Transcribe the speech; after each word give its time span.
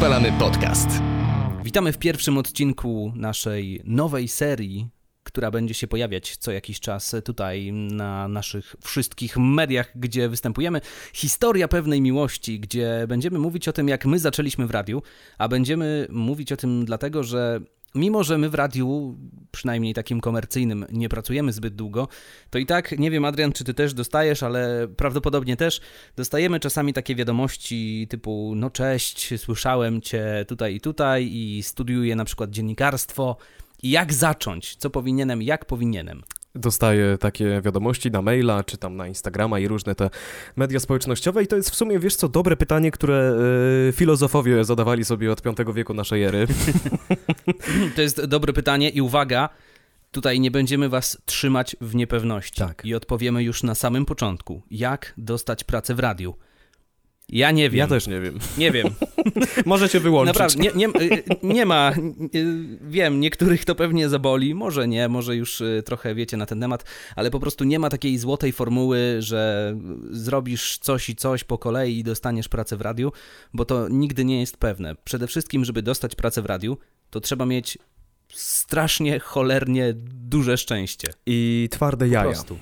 Rozpalamy 0.00 0.32
podcast. 0.38 0.88
Witamy 1.64 1.92
w 1.92 1.98
pierwszym 1.98 2.38
odcinku 2.38 3.12
naszej 3.16 3.80
nowej 3.84 4.28
serii, 4.28 4.88
która 5.22 5.50
będzie 5.50 5.74
się 5.74 5.86
pojawiać 5.86 6.36
co 6.36 6.52
jakiś 6.52 6.80
czas 6.80 7.16
tutaj 7.24 7.72
na 7.72 8.28
naszych 8.28 8.76
wszystkich 8.84 9.36
mediach, 9.36 9.92
gdzie 9.94 10.28
występujemy. 10.28 10.80
Historia 11.12 11.68
pewnej 11.68 12.00
miłości, 12.00 12.60
gdzie 12.60 13.04
będziemy 13.08 13.38
mówić 13.38 13.68
o 13.68 13.72
tym, 13.72 13.88
jak 13.88 14.06
my 14.06 14.18
zaczęliśmy 14.18 14.66
w 14.66 14.70
radiu, 14.70 15.02
a 15.38 15.48
będziemy 15.48 16.06
mówić 16.10 16.52
o 16.52 16.56
tym 16.56 16.84
dlatego, 16.84 17.22
że 17.22 17.60
mimo 17.94 18.24
że 18.24 18.38
my 18.38 18.48
w 18.48 18.54
radiu, 18.54 19.18
przynajmniej 19.50 19.94
takim 19.94 20.20
komercyjnym, 20.20 20.86
nie 20.92 21.08
pracujemy 21.08 21.52
zbyt 21.52 21.74
długo, 21.74 22.08
to 22.50 22.58
i 22.58 22.66
tak, 22.66 22.98
nie 22.98 23.10
wiem 23.10 23.24
Adrian, 23.24 23.52
czy 23.52 23.64
ty 23.64 23.74
też 23.74 23.94
dostajesz, 23.94 24.42
ale 24.42 24.88
prawdopodobnie 24.96 25.56
też, 25.56 25.80
dostajemy 26.16 26.60
czasami 26.60 26.92
takie 26.92 27.14
wiadomości 27.14 28.06
typu, 28.10 28.52
no 28.56 28.70
cześć, 28.70 29.40
słyszałem 29.40 30.00
cię 30.00 30.44
tutaj 30.48 30.74
i 30.74 30.80
tutaj 30.80 31.28
i 31.32 31.62
studiuję 31.62 32.16
na 32.16 32.24
przykład 32.24 32.50
dziennikarstwo. 32.50 33.36
Jak 33.82 34.12
zacząć? 34.12 34.76
Co 34.76 34.90
powinienem, 34.90 35.42
jak 35.42 35.64
powinienem? 35.64 36.22
Dostaję 36.54 37.18
takie 37.18 37.60
wiadomości 37.60 38.10
na 38.10 38.22
maila, 38.22 38.64
czy 38.64 38.76
tam 38.76 38.96
na 38.96 39.06
Instagrama 39.06 39.58
i 39.58 39.68
różne 39.68 39.94
te 39.94 40.10
media 40.56 40.80
społecznościowe 40.80 41.42
i 41.42 41.46
to 41.46 41.56
jest 41.56 41.70
w 41.70 41.74
sumie, 41.74 41.98
wiesz 41.98 42.16
co, 42.16 42.28
dobre 42.28 42.56
pytanie, 42.56 42.90
które 42.90 43.34
y, 43.88 43.92
filozofowie 43.92 44.64
zadawali 44.64 45.04
sobie 45.04 45.32
od 45.32 45.42
V 45.42 45.72
wieku 45.74 45.94
naszej 45.94 46.22
ery. 46.22 46.46
to 47.96 48.02
jest 48.02 48.24
dobre 48.24 48.52
pytanie 48.52 48.90
i 48.90 49.00
uwaga, 49.00 49.48
tutaj 50.10 50.40
nie 50.40 50.50
będziemy 50.50 50.88
was 50.88 51.18
trzymać 51.24 51.76
w 51.80 51.94
niepewności 51.94 52.60
tak. 52.60 52.84
i 52.84 52.94
odpowiemy 52.94 53.42
już 53.42 53.62
na 53.62 53.74
samym 53.74 54.04
początku, 54.04 54.62
jak 54.70 55.14
dostać 55.16 55.64
pracę 55.64 55.94
w 55.94 55.98
radiu. 55.98 56.34
Ja 57.32 57.50
nie 57.50 57.70
wiem. 57.70 57.78
Ja 57.78 57.86
też 57.86 58.06
nie 58.06 58.20
wiem. 58.20 58.38
Nie 58.58 58.70
wiem. 58.70 58.88
Możecie 59.66 60.00
wyłączyć. 60.00 60.34
Naprawdę, 60.34 60.62
nie, 60.62 60.70
nie, 60.74 60.88
y, 60.88 61.22
nie, 61.42 61.66
ma, 61.66 61.92
y, 62.34 62.78
wiem, 62.82 63.20
niektórych 63.20 63.64
to 63.64 63.74
pewnie 63.74 64.08
zaboli, 64.08 64.54
może 64.54 64.88
nie, 64.88 65.08
może 65.08 65.36
już 65.36 65.60
y, 65.60 65.82
trochę 65.86 66.14
wiecie 66.14 66.36
na 66.36 66.46
ten 66.46 66.60
temat, 66.60 66.84
ale 67.16 67.30
po 67.30 67.40
prostu 67.40 67.64
nie 67.64 67.78
ma 67.78 67.90
takiej 67.90 68.18
złotej 68.18 68.52
formuły, 68.52 69.16
że 69.18 69.76
zrobisz 70.10 70.78
coś 70.78 71.08
i 71.08 71.16
coś 71.16 71.44
po 71.44 71.58
kolei 71.58 71.98
i 71.98 72.04
dostaniesz 72.04 72.48
pracę 72.48 72.76
w 72.76 72.80
radiu, 72.80 73.12
bo 73.54 73.64
to 73.64 73.88
nigdy 73.88 74.24
nie 74.24 74.40
jest 74.40 74.56
pewne. 74.56 74.94
Przede 75.04 75.26
wszystkim, 75.26 75.64
żeby 75.64 75.82
dostać 75.82 76.14
pracę 76.14 76.42
w 76.42 76.46
radiu, 76.46 76.78
to 77.10 77.20
trzeba 77.20 77.46
mieć 77.46 77.78
strasznie, 78.32 79.20
cholernie 79.20 79.92
duże 80.04 80.58
szczęście. 80.58 81.08
I 81.26 81.68
twarde 81.70 82.06
po 82.06 82.12
jaja. 82.12 82.30
Prostu. 82.30 82.58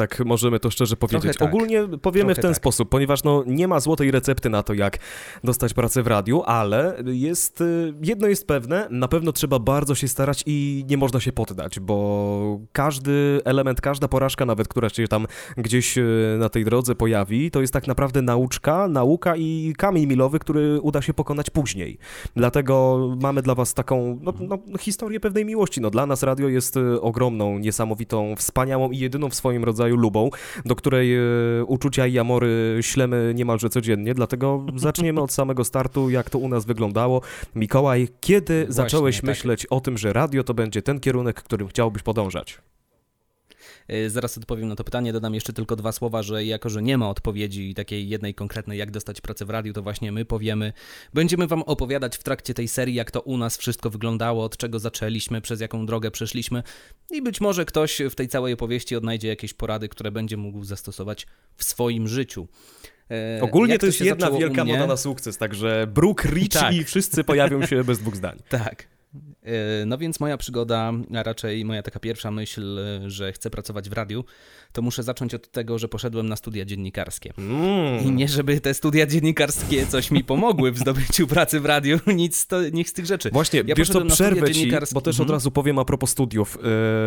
Tak 0.00 0.24
możemy 0.24 0.60
to 0.60 0.70
szczerze 0.70 0.96
powiedzieć. 0.96 1.36
tak. 1.36 1.48
Ogólnie 1.48 1.88
powiemy 2.02 2.26
Trochę 2.26 2.40
w 2.40 2.42
ten 2.42 2.50
tak. 2.50 2.56
sposób, 2.56 2.88
ponieważ 2.88 3.24
no, 3.24 3.44
nie 3.46 3.68
ma 3.68 3.80
złotej 3.80 4.10
recepty 4.10 4.50
na 4.50 4.62
to, 4.62 4.74
jak 4.74 4.98
dostać 5.44 5.74
pracę 5.74 6.02
w 6.02 6.06
radiu, 6.06 6.42
ale 6.46 7.02
jest 7.04 7.60
y, 7.60 7.94
jedno 8.02 8.28
jest 8.28 8.46
pewne, 8.46 8.88
na 8.90 9.08
pewno 9.08 9.32
trzeba 9.32 9.58
bardzo 9.58 9.94
się 9.94 10.08
starać 10.08 10.42
i 10.46 10.84
nie 10.88 10.96
można 10.96 11.20
się 11.20 11.32
poddać, 11.32 11.80
bo 11.80 12.60
każdy 12.72 13.40
element, 13.44 13.80
każda 13.80 14.08
porażka 14.08 14.46
nawet, 14.46 14.68
która 14.68 14.88
się 14.88 15.08
tam 15.08 15.26
gdzieś 15.56 15.98
y, 15.98 16.36
na 16.38 16.48
tej 16.48 16.64
drodze 16.64 16.94
pojawi, 16.94 17.50
to 17.50 17.60
jest 17.60 17.72
tak 17.72 17.86
naprawdę 17.86 18.22
nauczka, 18.22 18.88
nauka 18.88 19.36
i 19.36 19.74
kamień 19.78 20.06
milowy, 20.06 20.38
który 20.38 20.80
uda 20.80 21.02
się 21.02 21.14
pokonać 21.14 21.50
później. 21.50 21.98
Dlatego 22.36 22.98
mamy 23.22 23.42
dla 23.42 23.54
was 23.54 23.74
taką 23.74 24.18
no, 24.22 24.32
no, 24.40 24.78
historię 24.78 25.20
pewnej 25.20 25.44
miłości. 25.44 25.80
No, 25.80 25.90
dla 25.90 26.06
nas 26.06 26.22
radio 26.22 26.48
jest 26.48 26.76
y, 26.76 27.00
ogromną, 27.00 27.58
niesamowitą, 27.58 28.34
wspaniałą 28.36 28.90
i 28.90 28.98
jedyną 28.98 29.30
w 29.30 29.34
swoim 29.34 29.64
rodzaju 29.64 29.89
lubą, 29.96 30.30
do 30.64 30.76
której 30.76 31.16
e, 31.16 31.20
uczucia 31.66 32.06
i 32.06 32.18
amory 32.18 32.78
ślemy 32.80 33.32
niemalże 33.34 33.68
codziennie, 33.70 34.14
dlatego 34.14 34.66
zaczniemy 34.76 35.20
od 35.20 35.32
samego 35.32 35.64
startu, 35.64 36.10
jak 36.10 36.30
to 36.30 36.38
u 36.38 36.48
nas 36.48 36.64
wyglądało. 36.64 37.20
Mikołaj, 37.54 38.08
kiedy 38.20 38.54
Właśnie, 38.54 38.74
zacząłeś 38.74 39.16
tak. 39.16 39.24
myśleć 39.24 39.66
o 39.66 39.80
tym, 39.80 39.98
że 39.98 40.12
radio 40.12 40.44
to 40.44 40.54
będzie 40.54 40.82
ten 40.82 41.00
kierunek, 41.00 41.42
którym 41.42 41.68
chciałbyś 41.68 42.02
podążać? 42.02 42.58
Y, 43.92 44.10
Zaraz 44.10 44.38
odpowiem 44.38 44.68
na 44.68 44.76
to 44.76 44.84
pytanie, 44.84 45.12
dodam 45.12 45.34
jeszcze 45.34 45.52
tylko 45.52 45.76
dwa 45.76 45.92
słowa, 45.92 46.22
że 46.22 46.44
jako, 46.44 46.68
że 46.68 46.82
nie 46.82 46.98
ma 46.98 47.10
odpowiedzi 47.10 47.74
takiej 47.74 48.08
jednej 48.08 48.34
konkretnej, 48.34 48.78
jak 48.78 48.90
dostać 48.90 49.20
pracę 49.20 49.44
w 49.44 49.50
radiu, 49.50 49.72
to 49.72 49.82
właśnie 49.82 50.12
my 50.12 50.24
powiemy, 50.24 50.72
będziemy 51.14 51.46
wam 51.46 51.62
opowiadać 51.62 52.16
w 52.16 52.22
trakcie 52.22 52.54
tej 52.54 52.68
serii, 52.68 52.94
jak 52.94 53.10
to 53.10 53.20
u 53.20 53.36
nas 53.36 53.56
wszystko 53.56 53.90
wyglądało, 53.90 54.44
od 54.44 54.56
czego 54.56 54.78
zaczęliśmy, 54.78 55.40
przez 55.40 55.60
jaką 55.60 55.86
drogę 55.86 56.10
przeszliśmy 56.10 56.62
i 57.10 57.22
być 57.22 57.40
może 57.40 57.64
ktoś 57.64 58.02
w 58.10 58.14
tej 58.14 58.28
całej 58.28 58.52
opowieści 58.52 58.96
odnajdzie 58.96 59.28
jakieś 59.28 59.54
porady, 59.54 59.88
które 59.88 60.10
będzie 60.10 60.36
mógł 60.36 60.64
zastosować 60.64 61.26
w 61.56 61.64
swoim 61.64 62.08
życiu. 62.08 62.48
E, 63.10 63.42
Ogólnie 63.42 63.72
jak 63.72 63.80
to 63.80 63.86
jest 63.86 64.00
jedna 64.00 64.30
wielka 64.30 64.64
moda 64.64 64.86
na 64.86 64.96
sukces, 64.96 65.38
także 65.38 65.86
Brook, 65.94 66.24
Rich 66.24 66.48
Tak. 66.48 66.74
i 66.74 66.84
wszyscy 66.84 67.24
pojawią 67.24 67.66
się 67.66 67.84
bez 67.84 67.98
dwóch 67.98 68.16
zdań. 68.16 68.38
Tak. 68.48 68.99
E, 69.42 69.86
No 69.86 69.98
więc 69.98 70.20
moja 70.20 70.36
przygoda, 70.36 70.92
a 71.16 71.22
raczej 71.22 71.64
moja 71.64 71.82
taka 71.82 72.00
pierwsza 72.00 72.30
myśl, 72.30 72.78
e, 72.78 73.10
że 73.10 73.32
chcę 73.32 73.50
pracować 73.50 73.88
w 73.88 73.92
radiu, 73.92 74.24
to 74.72 74.82
muszę 74.82 75.02
zacząć 75.02 75.34
od 75.34 75.50
tego, 75.50 75.78
że 75.78 75.88
poszedłem 75.88 76.28
na 76.28 76.36
studia 76.36 76.64
dziennikarskie. 76.64 77.32
Mm. 77.38 78.04
I 78.04 78.10
nie, 78.10 78.28
żeby 78.28 78.60
te 78.60 78.74
studia 78.74 79.06
dziennikarskie 79.06 79.86
coś 79.86 80.10
mi 80.10 80.24
pomogły 80.24 80.72
w 80.72 80.78
zdobyciu 80.78 81.26
pracy 81.26 81.60
w 81.60 81.64
radiu, 81.64 81.98
nic, 82.16 82.46
to, 82.46 82.68
nic 82.68 82.88
z 82.88 82.92
tych 82.92 83.06
rzeczy. 83.06 83.30
Właśnie, 83.30 83.62
Ja 83.66 83.74
wiesz 83.74 83.88
co, 83.88 84.04
przerwę 84.04 84.50
ci, 84.54 84.70
bo 84.94 85.00
też 85.00 85.16
od 85.16 85.20
Mhm. 85.20 85.30
razu 85.36 85.50
powiem 85.50 85.78
a 85.78 85.84
propos 85.84 86.10
studiów, 86.10 86.58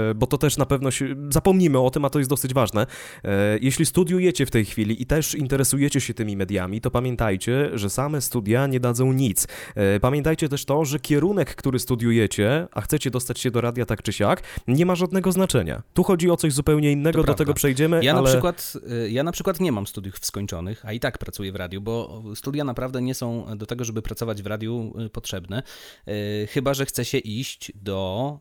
yy, 0.08 0.16
bo 0.16 0.28
to 0.28 0.38
też 0.38 0.58
na 0.58 0.66
pewno 0.66 0.92
się, 0.92 1.16
zapomnimy 1.30 1.80
o 1.80 1.90
tym, 1.90 2.06
a 2.06 2.10
to 2.10 2.20
jest 2.20 2.30
dosyć 2.30 2.54
ważne. 2.54 2.88
Yy, 3.24 3.30
jeśli 3.62 3.86
studiujecie 3.86 4.46
w 4.46 4.52
tej 4.52 4.66
chwili 4.66 5.02
i 5.02 5.06
też 5.06 5.36
interesujecie 5.36 6.02
się 6.02 6.14
tymi 6.14 6.38
mediami, 6.38 6.82
to 6.82 6.92
pamiętajcie, 6.92 7.70
że 7.74 7.90
same 7.90 8.22
studia 8.22 8.68
nie 8.68 8.80
dadzą 8.80 9.14
nic. 9.14 9.48
Yy, 9.76 10.00
pamiętajcie 10.00 10.50
też 10.50 10.66
to, 10.66 10.86
że 10.86 11.00
kierunek, 11.00 11.56
który 11.56 11.80
studiujecie, 11.80 12.68
a 12.72 12.82
chcecie 12.82 13.12
dostać 13.12 13.40
się 13.40 13.52
do 13.52 13.62
radia 13.62 13.86
tak 13.86 14.02
czy 14.02 14.14
siak, 14.14 14.44
nie 14.68 14.86
ma 14.86 14.96
żadnego 14.96 15.32
znaczenia. 15.32 15.84
Tu 15.94 16.04
chodzi 16.04 16.30
o 16.30 16.38
coś 16.38 16.54
zupełnie 16.54 16.92
innego, 16.92 17.18
do 17.18 17.24
prawda. 17.24 17.53
Tego 17.54 17.60
przejdziemy, 17.60 18.04
Ja, 18.04 18.12
ale... 18.12 18.22
na 18.22 18.30
przykład, 18.30 18.74
y, 19.06 19.12
ja 19.12 19.24
na 19.24 19.32
przykład 19.32 19.60
nie 19.60 19.72
mam 19.72 19.88
studiów 19.88 20.16
skończonych, 20.22 20.86
a 20.86 20.94
i 20.94 21.00
tak 21.00 21.18
pracuję 21.18 21.52
w 21.52 21.56
radiu, 21.56 21.82
bo 21.82 22.24
studia 22.36 22.64
naprawdę 22.64 23.02
nie 23.02 23.16
są 23.16 23.46
do 23.58 23.66
tego, 23.66 23.84
żeby 23.86 24.02
pracować 24.02 24.42
w 24.42 24.48
radiu 24.48 24.94
y, 25.06 25.10
potrzebne, 25.10 25.64
y, 26.08 26.48
chyba 26.48 26.74
że 26.74 26.86
chce 26.86 27.06
się 27.06 27.18
iść 27.18 27.72
do 27.76 28.40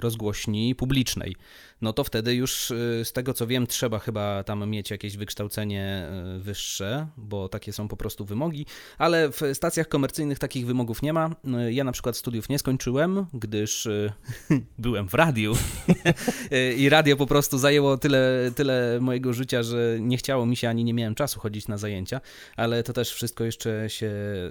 rozgłośni 0.00 0.74
publicznej. 0.74 1.36
No 1.80 1.92
to 1.92 2.04
wtedy 2.04 2.34
już 2.34 2.70
y, 2.70 3.02
z 3.04 3.12
tego 3.12 3.34
co 3.34 3.46
wiem, 3.46 3.66
trzeba 3.66 3.98
chyba 3.98 4.44
tam 4.44 4.70
mieć 4.70 4.90
jakieś 4.90 5.16
wykształcenie 5.16 6.08
y, 6.36 6.38
wyższe, 6.38 7.06
bo 7.16 7.48
takie 7.48 7.72
są 7.72 7.88
po 7.88 7.96
prostu 7.96 8.24
wymogi, 8.24 8.66
ale 8.98 9.30
w 9.32 9.40
stacjach 9.54 9.88
komercyjnych 9.88 10.38
takich 10.38 10.66
wymogów 10.66 11.02
nie 11.02 11.12
ma. 11.12 11.30
Y, 11.68 11.72
Ja 11.72 11.84
na 11.84 11.92
przykład 11.92 12.16
studiów 12.16 12.48
nie 12.48 12.58
skończyłem, 12.58 13.26
gdyż 13.34 13.86
y, 13.86 14.12
byłem 14.78 15.08
w 15.08 15.14
radiu 15.14 15.52
i 16.78 16.88
radio 16.88 17.16
po 17.16 17.26
prostu 17.26 17.58
zajęło 17.58 17.98
tyle, 17.98 18.50
tyle 18.56 18.98
mojego 19.00 19.32
życia, 19.32 19.62
że 19.62 19.98
nie 20.00 20.16
chciało 20.16 20.46
mi 20.46 20.56
się 20.56 20.68
ani 20.68 20.84
nie 20.84 20.94
miałem 20.94 21.14
czasu 21.14 21.40
chodzić 21.40 21.68
na 21.68 21.78
zajęcia, 21.78 22.20
ale 22.56 22.82
to 22.82 22.92
też 22.92 23.12
wszystko 23.12 23.44
jeszcze 23.44 23.90
się 23.90 24.06
y, 24.06 24.50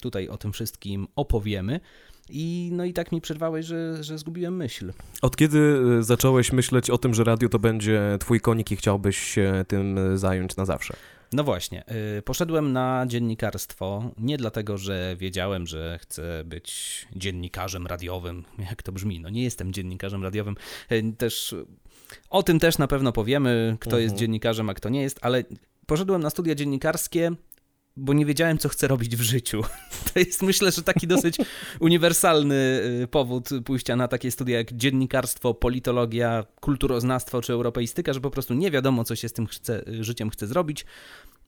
tutaj 0.00 0.28
o 0.28 0.38
tym 0.38 0.52
wszystkim 0.52 1.08
opowiemy. 1.16 1.80
I 2.30 2.70
no 2.72 2.84
i 2.84 2.92
tak 2.92 3.12
mi 3.12 3.20
przerwałeś, 3.20 3.66
że, 3.66 4.04
że 4.04 4.18
zgubiłem 4.18 4.56
myśl. 4.56 4.92
Od 5.22 5.36
kiedy 5.36 5.58
y, 5.98 6.02
zacząłeś 6.02 6.52
myśleć 6.52 6.90
o 6.90 6.98
tym, 6.98 7.14
że 7.14 7.24
radio 7.24 7.48
to 7.48 7.58
będzie 7.58 8.02
twój 8.20 8.40
konik 8.40 8.70
i 8.70 8.76
chciałbyś 8.76 9.18
się 9.18 9.64
tym 9.68 9.98
y, 9.98 10.18
zająć 10.18 10.56
na 10.56 10.64
zawsze? 10.64 10.94
No 11.32 11.44
właśnie, 11.44 11.84
y, 12.18 12.22
poszedłem 12.22 12.72
na 12.72 13.04
dziennikarstwo 13.06 14.10
nie 14.18 14.36
dlatego, 14.36 14.78
że 14.78 15.16
wiedziałem, 15.18 15.66
że 15.66 15.98
chcę 16.02 16.42
być 16.44 17.06
dziennikarzem 17.16 17.86
radiowym. 17.86 18.44
Jak 18.70 18.82
to 18.82 18.92
brzmi? 18.92 19.20
No 19.20 19.28
nie 19.28 19.42
jestem 19.42 19.72
dziennikarzem 19.72 20.22
radiowym. 20.22 20.56
Też 21.18 21.54
o 22.30 22.42
tym 22.42 22.58
też 22.58 22.78
na 22.78 22.86
pewno 22.86 23.12
powiemy, 23.12 23.76
kto 23.80 23.98
jest 23.98 24.12
Mhm. 24.12 24.18
dziennikarzem, 24.18 24.70
a 24.70 24.74
kto 24.74 24.88
nie 24.88 25.02
jest, 25.02 25.18
ale 25.22 25.44
poszedłem 25.86 26.22
na 26.22 26.30
studia 26.30 26.54
dziennikarskie, 26.54 27.30
bo 27.98 28.12
nie 28.12 28.26
wiedziałem, 28.26 28.58
co 28.58 28.68
chcę 28.68 28.88
robić 28.88 29.16
w 29.16 29.20
życiu. 29.20 29.62
To 30.14 30.20
jest 30.20 30.42
myślę, 30.42 30.72
że 30.72 30.82
taki 30.82 31.06
dosyć 31.06 31.36
uniwersalny 31.80 32.54
y, 33.02 33.08
powód 33.10 33.48
pójścia 33.64 33.96
na 33.96 34.08
takie 34.08 34.30
studia 34.30 34.58
jak 34.58 34.72
dziennikarstwo, 34.72 35.54
politologia, 35.54 36.44
kulturoznawstwo 36.60 37.42
czy 37.42 37.52
europeistyka, 37.52 38.12
że 38.12 38.20
po 38.20 38.30
prostu 38.30 38.54
nie 38.54 38.70
wiadomo, 38.70 39.04
co 39.04 39.16
się 39.16 39.28
z 39.28 39.32
tym 39.32 39.46
chce, 39.46 39.84
życiem 40.00 40.30
chce 40.30 40.46
zrobić, 40.46 40.84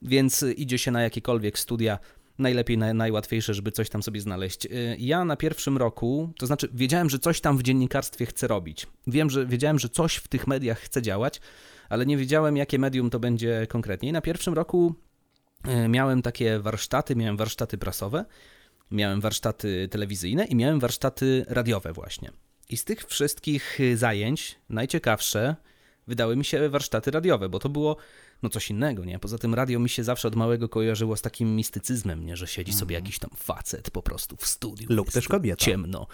więc 0.02 0.42
y, 0.42 0.52
idzie 0.52 0.78
się 0.78 0.90
na 0.90 1.02
jakiekolwiek 1.02 1.58
studia. 1.58 1.98
Najlepiej, 2.38 2.78
naj, 2.78 2.94
najłatwiejsze, 2.94 3.54
żeby 3.54 3.72
coś 3.72 3.90
tam 3.90 4.02
sobie 4.02 4.20
znaleźć. 4.20 4.66
Y, 4.66 4.96
Ja 4.98 5.24
na 5.24 5.36
pierwszym 5.36 5.76
roku, 5.76 6.32
to 6.38 6.46
znaczy 6.46 6.68
wiedziałem, 6.74 7.10
że 7.10 7.18
coś 7.18 7.40
tam 7.40 7.58
w 7.58 7.62
dziennikarstwie 7.62 8.26
chcę 8.26 8.46
robić. 8.46 8.86
Wiem, 9.06 9.30
że 9.30 9.46
wiedziałem, 9.46 9.78
że 9.78 9.88
coś 9.88 10.16
w 10.16 10.28
tych 10.28 10.46
mediach 10.46 10.80
chcę 10.80 11.02
działać, 11.02 11.40
ale 11.88 12.06
nie 12.06 12.16
wiedziałem, 12.16 12.56
jakie 12.56 12.78
medium 12.78 13.10
to 13.10 13.20
będzie 13.20 13.66
konkretnie. 13.68 14.08
I 14.08 14.12
na 14.12 14.20
pierwszym 14.20 14.54
roku 14.54 14.94
y, 14.94 15.09
miałem 15.88 16.22
takie 16.22 16.58
warsztaty, 16.58 17.16
miałem 17.16 17.36
warsztaty 17.36 17.78
prasowe, 17.78 18.24
miałem 18.90 19.20
warsztaty 19.20 19.88
telewizyjne 19.90 20.44
i 20.44 20.56
miałem 20.56 20.80
warsztaty 20.80 21.44
radiowe 21.48 21.92
właśnie. 21.92 22.30
I 22.68 22.76
z 22.76 22.84
tych 22.84 23.06
wszystkich 23.06 23.80
y, 23.80 23.96
zajęć 23.96 24.58
najciekawsze 24.68 25.56
wydały 26.06 26.36
mi 26.36 26.44
się 26.44 26.68
warsztaty 26.68 27.10
radiowe, 27.10 27.48
bo 27.48 27.58
to 27.58 27.68
było 27.68 27.96
no 28.42 28.48
coś 28.48 28.70
innego, 28.70 29.04
nie? 29.04 29.18
Poza 29.18 29.38
tym 29.38 29.54
radio 29.54 29.78
mi 29.80 29.88
się 29.88 30.04
zawsze 30.04 30.28
od 30.28 30.36
małego 30.36 30.68
kojarzyło 30.68 31.16
z 31.16 31.22
takim 31.22 31.56
mistycyzmem, 31.56 32.26
nie? 32.26 32.36
Że 32.36 32.46
siedzi 32.46 32.72
sobie 32.72 32.96
Mhm. 32.96 33.04
jakiś 33.04 33.18
tam 33.18 33.30
facet 33.36 33.90
po 33.90 34.02
prostu 34.02 34.36
w 34.36 34.46
studiu. 34.46 34.86
Lub 34.90 35.10
też 35.12 35.28
kobieta. 35.28 35.64
Ciemno. 35.64 36.06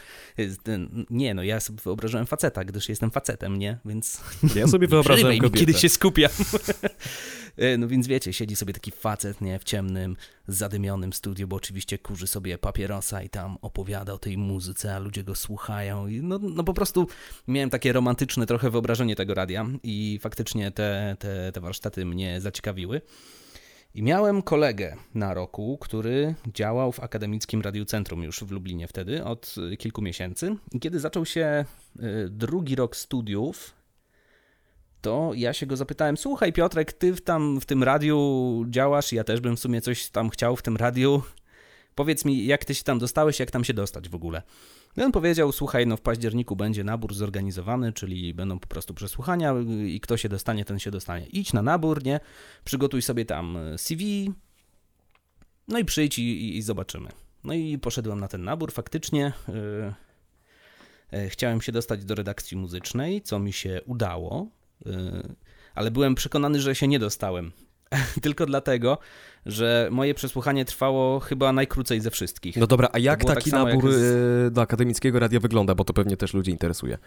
Nie, 1.10 1.34
no 1.34 1.42
ja 1.42 1.60
sobie 1.60 1.78
wyobrażałem 1.84 2.26
faceta, 2.26 2.64
gdyż 2.64 2.88
jestem 2.88 3.10
facetem, 3.10 3.58
nie? 3.58 3.78
Więc 3.84 4.20
Ja 4.54 4.66
sobie 4.66 4.88
mi, 5.34 5.40
kobietę. 5.40 5.58
kiedy 5.58 5.74
się 5.74 5.88
skupiam. 5.88 6.30
E, 7.56 7.78
no 7.78 7.88
więc 7.88 8.06
wiecie, 8.06 8.32
siedzi 8.32 8.56
sobie 8.56 8.72
taki 8.72 8.90
facet, 8.90 9.40
nie, 9.40 9.58
w 9.58 9.64
ciemnym, 9.64 10.16
zadymionym 10.48 11.12
studiu, 11.12 11.48
bo 11.48 11.56
oczywiście 11.56 11.98
kurzy 11.98 12.26
sobie 12.26 12.58
papierosa 12.58 13.22
i 13.22 13.28
tam 13.28 13.58
opowiada 13.62 14.12
o 14.12 14.18
tej 14.18 14.38
muzyce, 14.38 14.94
a 14.94 14.98
ludzie 14.98 15.24
go 15.24 15.34
słuchają. 15.34 16.06
I 16.06 16.20
no, 16.22 16.38
no 16.42 16.64
po 16.64 16.74
prostu 16.74 17.06
miałem 17.48 17.70
takie 17.70 17.92
romantyczne 17.92 18.46
trochę 18.46 18.70
wyobrażenie 18.70 19.16
tego 19.16 19.34
radia 19.34 19.66
i 19.82 20.18
faktycznie 20.22 20.70
te, 20.70 21.16
te, 21.18 21.52
te 21.52 21.60
warsztaty 21.60 22.04
mnie 22.04 22.15
zaciekawiły. 22.38 23.00
I 23.94 24.02
miałem 24.02 24.42
kolegę 24.42 24.96
na 25.14 25.34
roku, 25.34 25.78
który 25.80 26.34
działał 26.54 26.92
w 26.92 27.00
Akademickim 27.00 27.62
Radiu 27.62 27.84
Centrum 27.84 28.22
już 28.22 28.40
w 28.40 28.50
Lublinie 28.50 28.88
wtedy 28.88 29.24
od 29.24 29.54
y, 29.72 29.76
kilku 29.76 30.02
miesięcy. 30.02 30.56
I 30.72 30.80
kiedy 30.80 31.00
zaczął 31.00 31.26
się 31.26 31.64
y, 31.96 32.28
drugi 32.30 32.74
rok 32.74 32.96
studiów, 32.96 33.74
to 35.00 35.30
ja 35.34 35.52
się 35.52 35.66
go 35.66 35.76
zapytałem: 35.76 36.16
Słuchaj, 36.16 36.52
Piotrek, 36.52 36.92
ty 36.92 37.14
w, 37.14 37.20
tam 37.20 37.60
w 37.60 37.66
tym 37.66 37.82
radiu 37.82 38.64
działasz, 38.68 39.12
ja 39.12 39.24
też 39.24 39.40
bym 39.40 39.56
w 39.56 39.60
sumie 39.60 39.80
coś 39.80 40.10
tam 40.10 40.30
chciał 40.30 40.56
w 40.56 40.62
tym 40.62 40.76
radiu. 40.76 41.22
Powiedz 41.94 42.24
mi, 42.24 42.46
jak 42.46 42.64
ty 42.64 42.74
się 42.74 42.84
tam 42.84 42.98
dostałeś, 42.98 43.40
jak 43.40 43.50
tam 43.50 43.64
się 43.64 43.74
dostać 43.74 44.08
w 44.08 44.14
ogóle? 44.14 44.42
I 44.96 45.02
on 45.02 45.12
powiedział: 45.12 45.52
Słuchaj, 45.52 45.86
no 45.86 45.96
w 45.96 46.00
październiku 46.00 46.56
będzie 46.56 46.84
nabór 46.84 47.14
zorganizowany, 47.14 47.92
czyli 47.92 48.34
będą 48.34 48.58
po 48.58 48.66
prostu 48.66 48.94
przesłuchania 48.94 49.54
i 49.86 50.00
kto 50.00 50.16
się 50.16 50.28
dostanie, 50.28 50.64
ten 50.64 50.78
się 50.78 50.90
dostanie. 50.90 51.26
Idź 51.26 51.52
na 51.52 51.62
nabór, 51.62 52.04
nie? 52.04 52.20
Przygotuj 52.64 53.02
sobie 53.02 53.24
tam 53.24 53.56
y, 53.56 53.78
CV, 53.78 54.32
no 55.68 55.78
i 55.78 55.84
przyjdź 55.84 56.18
i, 56.18 56.22
i, 56.22 56.56
i 56.56 56.62
zobaczymy. 56.62 57.08
No 57.44 57.54
i 57.54 57.78
poszedłem 57.78 58.20
na 58.20 58.28
ten 58.28 58.44
nabór, 58.44 58.72
faktycznie. 58.72 59.32
y, 59.48 59.94
e, 61.12 61.28
Chciałem 61.28 61.60
się 61.60 61.72
dostać 61.72 62.04
do 62.04 62.14
redakcji 62.14 62.56
muzycznej, 62.56 63.22
co 63.22 63.38
mi 63.38 63.52
się 63.52 63.80
udało, 63.86 64.46
ale 65.74 65.90
byłem 65.90 66.14
przekonany, 66.14 66.60
że 66.60 66.74
się 66.74 66.88
nie 66.88 66.98
dostałem. 66.98 67.52
Tylko 68.22 68.46
dlatego, 68.46 68.98
że 69.46 69.88
moje 69.92 70.14
przesłuchanie 70.14 70.64
trwało 70.64 71.20
chyba 71.20 71.52
najkrócej 71.52 72.00
ze 72.00 72.10
wszystkich. 72.10 72.56
No 72.56 72.66
dobra, 72.66 72.88
a 72.92 72.98
jak 72.98 73.24
tak 73.24 73.34
taki 73.36 73.50
jak 73.50 73.58
nabór 73.64 73.92
z- 73.92 74.46
e, 74.46 74.50
do 74.50 74.60
akademickiego 74.62 75.18
radia 75.18 75.40
wygląda, 75.40 75.74
bo 75.74 75.84
to 75.84 75.92
pewnie 75.92 76.16
też 76.16 76.34
ludzi 76.34 76.50
interesuje. 76.50 76.98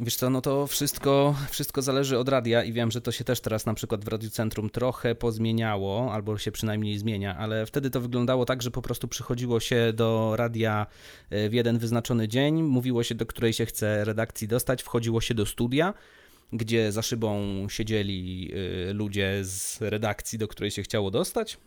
Wiesz 0.00 0.16
co, 0.16 0.30
no 0.30 0.40
to 0.40 0.66
wszystko, 0.66 1.34
wszystko 1.50 1.82
zależy 1.82 2.18
od 2.18 2.28
radia 2.28 2.64
i 2.64 2.72
wiem, 2.72 2.90
że 2.90 3.00
to 3.00 3.12
się 3.12 3.24
też 3.24 3.40
teraz 3.40 3.66
na 3.66 3.74
przykład 3.74 4.04
w 4.04 4.08
Radiu 4.08 4.30
Centrum 4.30 4.70
trochę 4.70 5.14
pozmieniało, 5.14 6.12
albo 6.12 6.38
się 6.38 6.52
przynajmniej 6.52 6.98
zmienia, 6.98 7.36
ale 7.38 7.66
wtedy 7.66 7.90
to 7.90 8.00
wyglądało 8.00 8.44
tak, 8.44 8.62
że 8.62 8.70
po 8.70 8.82
prostu 8.82 9.08
przychodziło 9.08 9.60
się 9.60 9.92
do 9.92 10.32
radia 10.36 10.86
e, 11.30 11.48
w 11.48 11.52
jeden 11.52 11.78
wyznaczony 11.78 12.28
dzień, 12.28 12.62
mówiło 12.62 13.02
się, 13.02 13.14
do 13.14 13.26
której 13.26 13.52
się 13.52 13.66
chce 13.66 14.04
redakcji 14.04 14.48
dostać, 14.48 14.82
wchodziło 14.82 15.20
się 15.20 15.34
do 15.34 15.46
studia, 15.46 15.94
gdzie 16.52 16.92
za 16.92 17.02
szybą 17.02 17.42
siedzieli 17.68 18.52
e, 18.90 18.92
ludzie 18.92 19.44
z 19.44 19.78
redakcji, 19.80 20.38
do 20.38 20.48
której 20.48 20.70
się 20.70 20.82
chciało 20.82 21.10
dostać. 21.10 21.58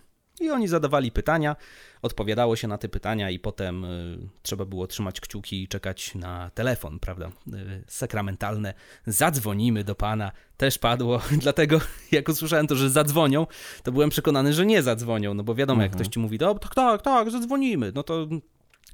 I 0.42 0.50
oni 0.50 0.68
zadawali 0.68 1.12
pytania, 1.12 1.56
odpowiadało 2.02 2.56
się 2.56 2.68
na 2.68 2.78
te 2.78 2.90
pytania, 2.90 3.30
i 3.30 3.40
potem 3.40 3.86
y, 3.86 4.18
trzeba 4.42 4.66
było 4.66 4.88
trzymać 4.88 5.22
kciuki 5.22 5.64
i 5.64 5.68
czekać 5.68 6.16
na 6.16 6.50
telefon, 6.50 7.00
prawda? 7.00 7.28
Y, 7.48 7.84
sakramentalne. 7.88 8.74
Zadzwonimy 9.06 9.84
do 9.84 9.96
pana. 9.96 10.32
Też 10.58 10.78
padło, 10.78 11.22
dlatego 11.42 11.82
jak 12.12 12.30
usłyszałem 12.30 12.68
to, 12.68 12.76
że 12.76 12.90
zadzwonią, 12.90 13.48
to 13.84 13.92
byłem 13.92 14.10
przekonany, 14.10 14.54
że 14.54 14.66
nie 14.66 14.84
zadzwonią, 14.84 15.34
no 15.34 15.44
bo 15.44 15.56
wiadomo, 15.56 15.82
jak 15.82 15.92
Mhm. 15.92 16.04
ktoś 16.04 16.14
ci 16.14 16.20
mówi, 16.20 16.38
tak, 16.38 16.76
tak, 16.76 17.02
tak, 17.02 17.32
zadzwonimy, 17.32 17.92
no 17.96 18.04
to 18.04 18.28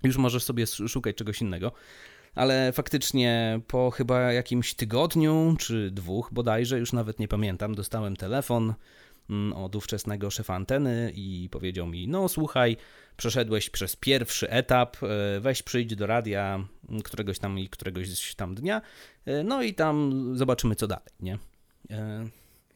już 0.04 0.18
możesz 0.18 0.44
sobie 0.44 0.64
sz- 0.64 0.92
szukać 0.92 1.16
czegoś 1.16 1.42
innego. 1.42 1.72
Ale 2.36 2.72
faktycznie 2.72 3.60
po 3.68 3.92
chyba 3.92 4.34
jakimś 4.34 4.74
tygodniu 4.74 5.56
czy 5.60 5.92
dwóch 5.92 6.30
bodajże, 6.32 6.80
już 6.80 6.94
nawet 6.94 7.20
nie 7.20 7.28
pamiętam, 7.28 7.76
dostałem 7.76 8.16
telefon 8.16 8.74
mm, 9.30 9.54
od 9.54 9.76
ówczesnego 9.76 10.32
szefa 10.32 10.56
anteny 10.56 11.12
i 11.16 11.50
powiedział 11.52 11.88
mi: 11.88 12.08
No, 12.08 12.30
słuchaj, 12.30 12.78
przeszedłeś 13.18 13.70
przez 13.70 13.96
pierwszy 13.96 14.50
etap, 14.50 14.98
e, 15.04 15.40
weź 15.40 15.64
przyjdź 15.64 15.96
do 15.96 16.08
radia 16.08 16.66
mm, 16.90 17.02
któregoś 17.02 17.40
tam 17.40 17.60
i 17.60 17.70
któregoś 17.70 18.36
tam 18.36 18.56
dnia, 18.56 18.82
e, 19.26 19.44
no 19.44 19.64
i 19.64 19.74
tam 19.74 20.12
zobaczymy, 20.38 20.76
co 20.76 20.88
dalej, 20.88 21.10
nie? 21.20 21.38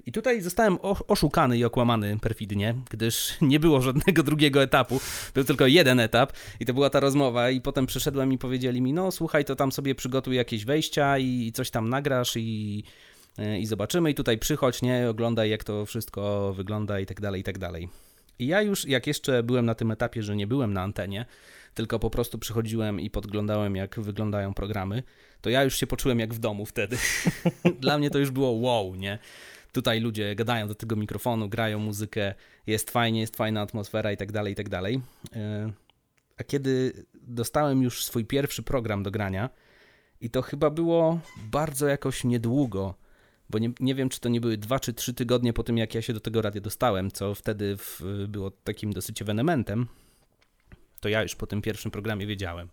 E, 0.09 0.11
I 0.11 0.11
tutaj 0.11 0.41
zostałem 0.41 0.77
oszukany 1.07 1.57
i 1.57 1.65
okłamany 1.65 2.19
perfidnie, 2.19 2.75
gdyż 2.89 3.37
nie 3.41 3.59
było 3.59 3.81
żadnego 3.81 4.23
drugiego 4.23 4.63
etapu, 4.63 4.99
był 5.33 5.43
tylko 5.43 5.67
jeden 5.67 5.99
etap 5.99 6.33
i 6.59 6.65
to 6.65 6.73
była 6.73 6.89
ta 6.89 6.99
rozmowa 6.99 7.49
i 7.49 7.61
potem 7.61 7.85
przyszedłem 7.85 8.33
i 8.33 8.37
powiedzieli 8.37 8.81
mi, 8.81 8.93
no 8.93 9.11
słuchaj, 9.11 9.45
to 9.45 9.55
tam 9.55 9.71
sobie 9.71 9.95
przygotuj 9.95 10.35
jakieś 10.35 10.65
wejścia 10.65 11.17
i 11.17 11.51
coś 11.51 11.69
tam 11.69 11.89
nagrasz 11.89 12.37
i, 12.37 12.83
i 13.59 13.65
zobaczymy 13.65 14.11
i 14.11 14.15
tutaj 14.15 14.37
przychodź, 14.37 14.81
nie, 14.81 15.09
oglądaj 15.09 15.49
jak 15.49 15.63
to 15.63 15.85
wszystko 15.85 16.53
wygląda 16.53 16.99
i 16.99 17.05
tak 17.05 17.21
dalej, 17.21 17.41
i 17.41 17.43
tak 17.43 17.57
dalej. 17.57 17.89
I 18.39 18.47
ja 18.47 18.61
już, 18.61 18.85
jak 18.85 19.07
jeszcze 19.07 19.43
byłem 19.43 19.65
na 19.65 19.75
tym 19.75 19.91
etapie, 19.91 20.23
że 20.23 20.35
nie 20.35 20.47
byłem 20.47 20.73
na 20.73 20.81
antenie, 20.81 21.25
tylko 21.73 21.99
po 21.99 22.09
prostu 22.09 22.39
przychodziłem 22.39 22.99
i 22.99 23.09
podglądałem, 23.09 23.75
jak 23.75 23.99
wyglądają 23.99 24.53
programy, 24.53 25.03
to 25.41 25.49
ja 25.49 25.63
już 25.63 25.77
się 25.77 25.87
poczułem 25.87 26.19
jak 26.19 26.33
w 26.33 26.39
domu 26.39 26.65
wtedy. 26.65 26.97
Dla 27.81 27.97
mnie 27.97 28.09
to 28.09 28.19
już 28.19 28.31
było 28.31 28.51
wow, 28.51 28.95
nie? 28.95 29.19
Tutaj 29.71 30.01
ludzie 30.01 30.35
gadają 30.35 30.67
do 30.67 30.75
tego 30.75 30.95
mikrofonu, 30.95 31.49
grają 31.49 31.79
muzykę, 31.79 32.33
jest 32.67 32.91
fajnie, 32.91 33.19
jest 33.19 33.37
fajna 33.37 33.61
atmosfera 33.61 34.11
i 34.11 34.17
tak 34.17 34.31
dalej, 34.31 34.53
i 34.53 34.55
tak 34.55 34.69
dalej. 34.69 35.01
E, 35.35 35.71
A 36.37 36.43
kiedy 36.43 37.05
dostałem 37.13 37.83
już 37.83 38.05
swój 38.05 38.25
pierwszy 38.25 38.63
program 38.63 39.03
do 39.03 39.11
grania, 39.11 39.49
i 40.21 40.29
to 40.29 40.41
chyba 40.41 40.69
było 40.69 41.19
bardzo 41.51 41.87
jakoś 41.87 42.23
niedługo, 42.23 42.95
bo 43.49 43.59
nie, 43.59 43.71
nie 43.79 43.95
wiem, 43.95 44.09
czy 44.09 44.19
to 44.19 44.29
nie 44.29 44.41
były 44.41 44.57
dwa 44.57 44.79
czy 44.79 44.93
trzy 44.93 45.13
tygodnie 45.13 45.53
po 45.53 45.63
tym, 45.63 45.77
jak 45.77 45.95
ja 45.95 46.01
się 46.01 46.13
do 46.13 46.19
tego 46.19 46.41
radia 46.41 46.61
dostałem, 46.61 47.11
co 47.11 47.35
wtedy 47.35 47.77
w, 47.77 48.01
było 48.27 48.51
takim 48.51 48.93
dosyć 48.93 49.21
ewenementem, 49.21 49.87
to 50.99 51.09
ja 51.09 51.23
już 51.23 51.35
po 51.35 51.47
tym 51.47 51.61
pierwszym 51.61 51.91
programie 51.91 52.27
wiedziałem. 52.27 52.69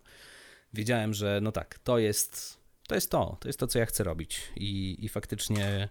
Wiedziałem, 0.73 1.13
że 1.13 1.39
no 1.41 1.51
tak, 1.51 1.79
to 1.79 1.99
jest 1.99 2.57
to, 2.87 2.95
jest 2.95 3.11
to, 3.11 3.37
to 3.39 3.49
jest 3.49 3.59
to, 3.59 3.67
co 3.67 3.79
ja 3.79 3.85
chcę 3.85 4.03
robić. 4.03 4.41
I, 4.55 4.97
i 5.05 5.09
faktycznie 5.09 5.89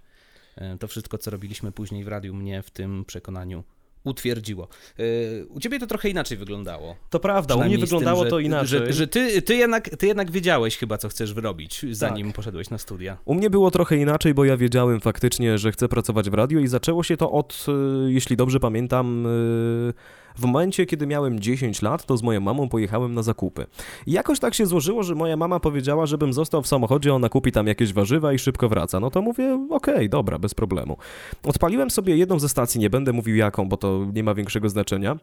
to 0.81 0.89
wszystko, 0.89 1.19
co 1.19 1.31
robiliśmy 1.31 1.73
później 1.73 2.05
w 2.05 2.09
radiu, 2.09 2.35
mnie 2.35 2.63
w 2.63 2.71
tym 2.71 3.05
przekonaniu 3.05 3.65
utwierdziło. 4.05 4.69
E, 4.99 5.03
U 5.47 5.61
ciebie 5.61 5.79
to 5.79 5.87
trochę 5.87 6.09
inaczej 6.09 6.39
wyglądało. 6.39 6.97
To 7.11 7.21
prawda, 7.21 7.55
u 7.55 7.59
mnie 7.65 7.69
z 7.69 7.71
tym, 7.73 7.81
wyglądało 7.81 8.25
że- 8.25 8.31
to 8.31 8.39
inaczej. 8.39 8.69
Że, 8.69 8.93
że 8.93 9.07
ty, 9.07 9.43
ty, 9.43 9.57
jednak, 9.57 9.89
ty 9.89 10.07
jednak 10.07 10.31
wiedziałeś 10.31 10.77
chyba, 10.77 10.99
co 10.99 11.09
chcesz 11.09 11.35
wyrobić, 11.35 11.87
zanim 11.91 12.33
poszedłeś 12.33 12.71
na 12.71 12.79
studia. 12.79 13.19
U 13.25 13.35
mnie 13.35 13.51
było 13.51 13.71
trochę 13.71 13.97
inaczej, 13.97 14.35
bo 14.35 14.45
ja 14.45 14.57
wiedziałem 14.57 15.01
faktycznie, 15.01 15.59
że 15.59 15.73
chcę 15.73 15.89
pracować 15.89 16.31
w 16.31 16.35
radiu 16.35 16.61
i 16.61 16.67
zaczęło 16.67 17.03
się 17.03 17.17
to 17.17 17.33
od, 17.33 17.67
y, 18.09 18.13
jeśli 18.13 18.37
dobrze 18.37 18.61
pamiętam, 18.61 19.27
y, 19.27 19.93
w 20.37 20.45
momencie, 20.45 20.87
kiedy 20.87 21.07
miałem 21.07 21.41
10 21.41 21.83
lat, 21.83 22.07
to 22.07 22.17
z 22.17 22.23
moją 22.23 22.41
mamą 22.41 22.69
pojechałem 22.69 23.15
na 23.15 23.23
zakupy. 23.23 23.67
I 24.07 24.13
jakoś 24.13 24.39
tak 24.39 24.55
się 24.55 24.67
złożyło, 24.67 25.03
że 25.03 25.15
moja 25.15 25.37
mama 25.37 25.61
powiedziała, 25.61 26.07
żebym 26.07 26.33
został 26.33 26.63
w 26.63 26.67
samochodzie, 26.67 27.15
ona 27.15 27.29
kupi 27.29 27.53
tam 27.53 27.67
jakieś 27.67 27.93
warzywa 27.93 28.33
i 28.33 28.39
szybko 28.39 28.69
wraca. 28.69 29.01
No 29.01 29.11
to 29.11 29.23
mówię, 29.23 29.67
okej, 29.71 30.09
dobra, 30.09 30.39
bez 30.39 30.55
problemu. 30.55 30.97
Odpaliłem 31.43 31.91
sobie 31.91 32.17
jedną 32.17 32.39
ze 32.39 32.49
stacji, 32.49 32.81
nie 32.81 32.91
będę 32.91 33.13
mówił 33.13 33.37
jaką, 33.37 33.69
bo 33.69 33.77
to 33.77 34.07
nie 34.15 34.25
ma 34.25 34.35
większego 34.35 34.69
znaczenia. 34.69 35.17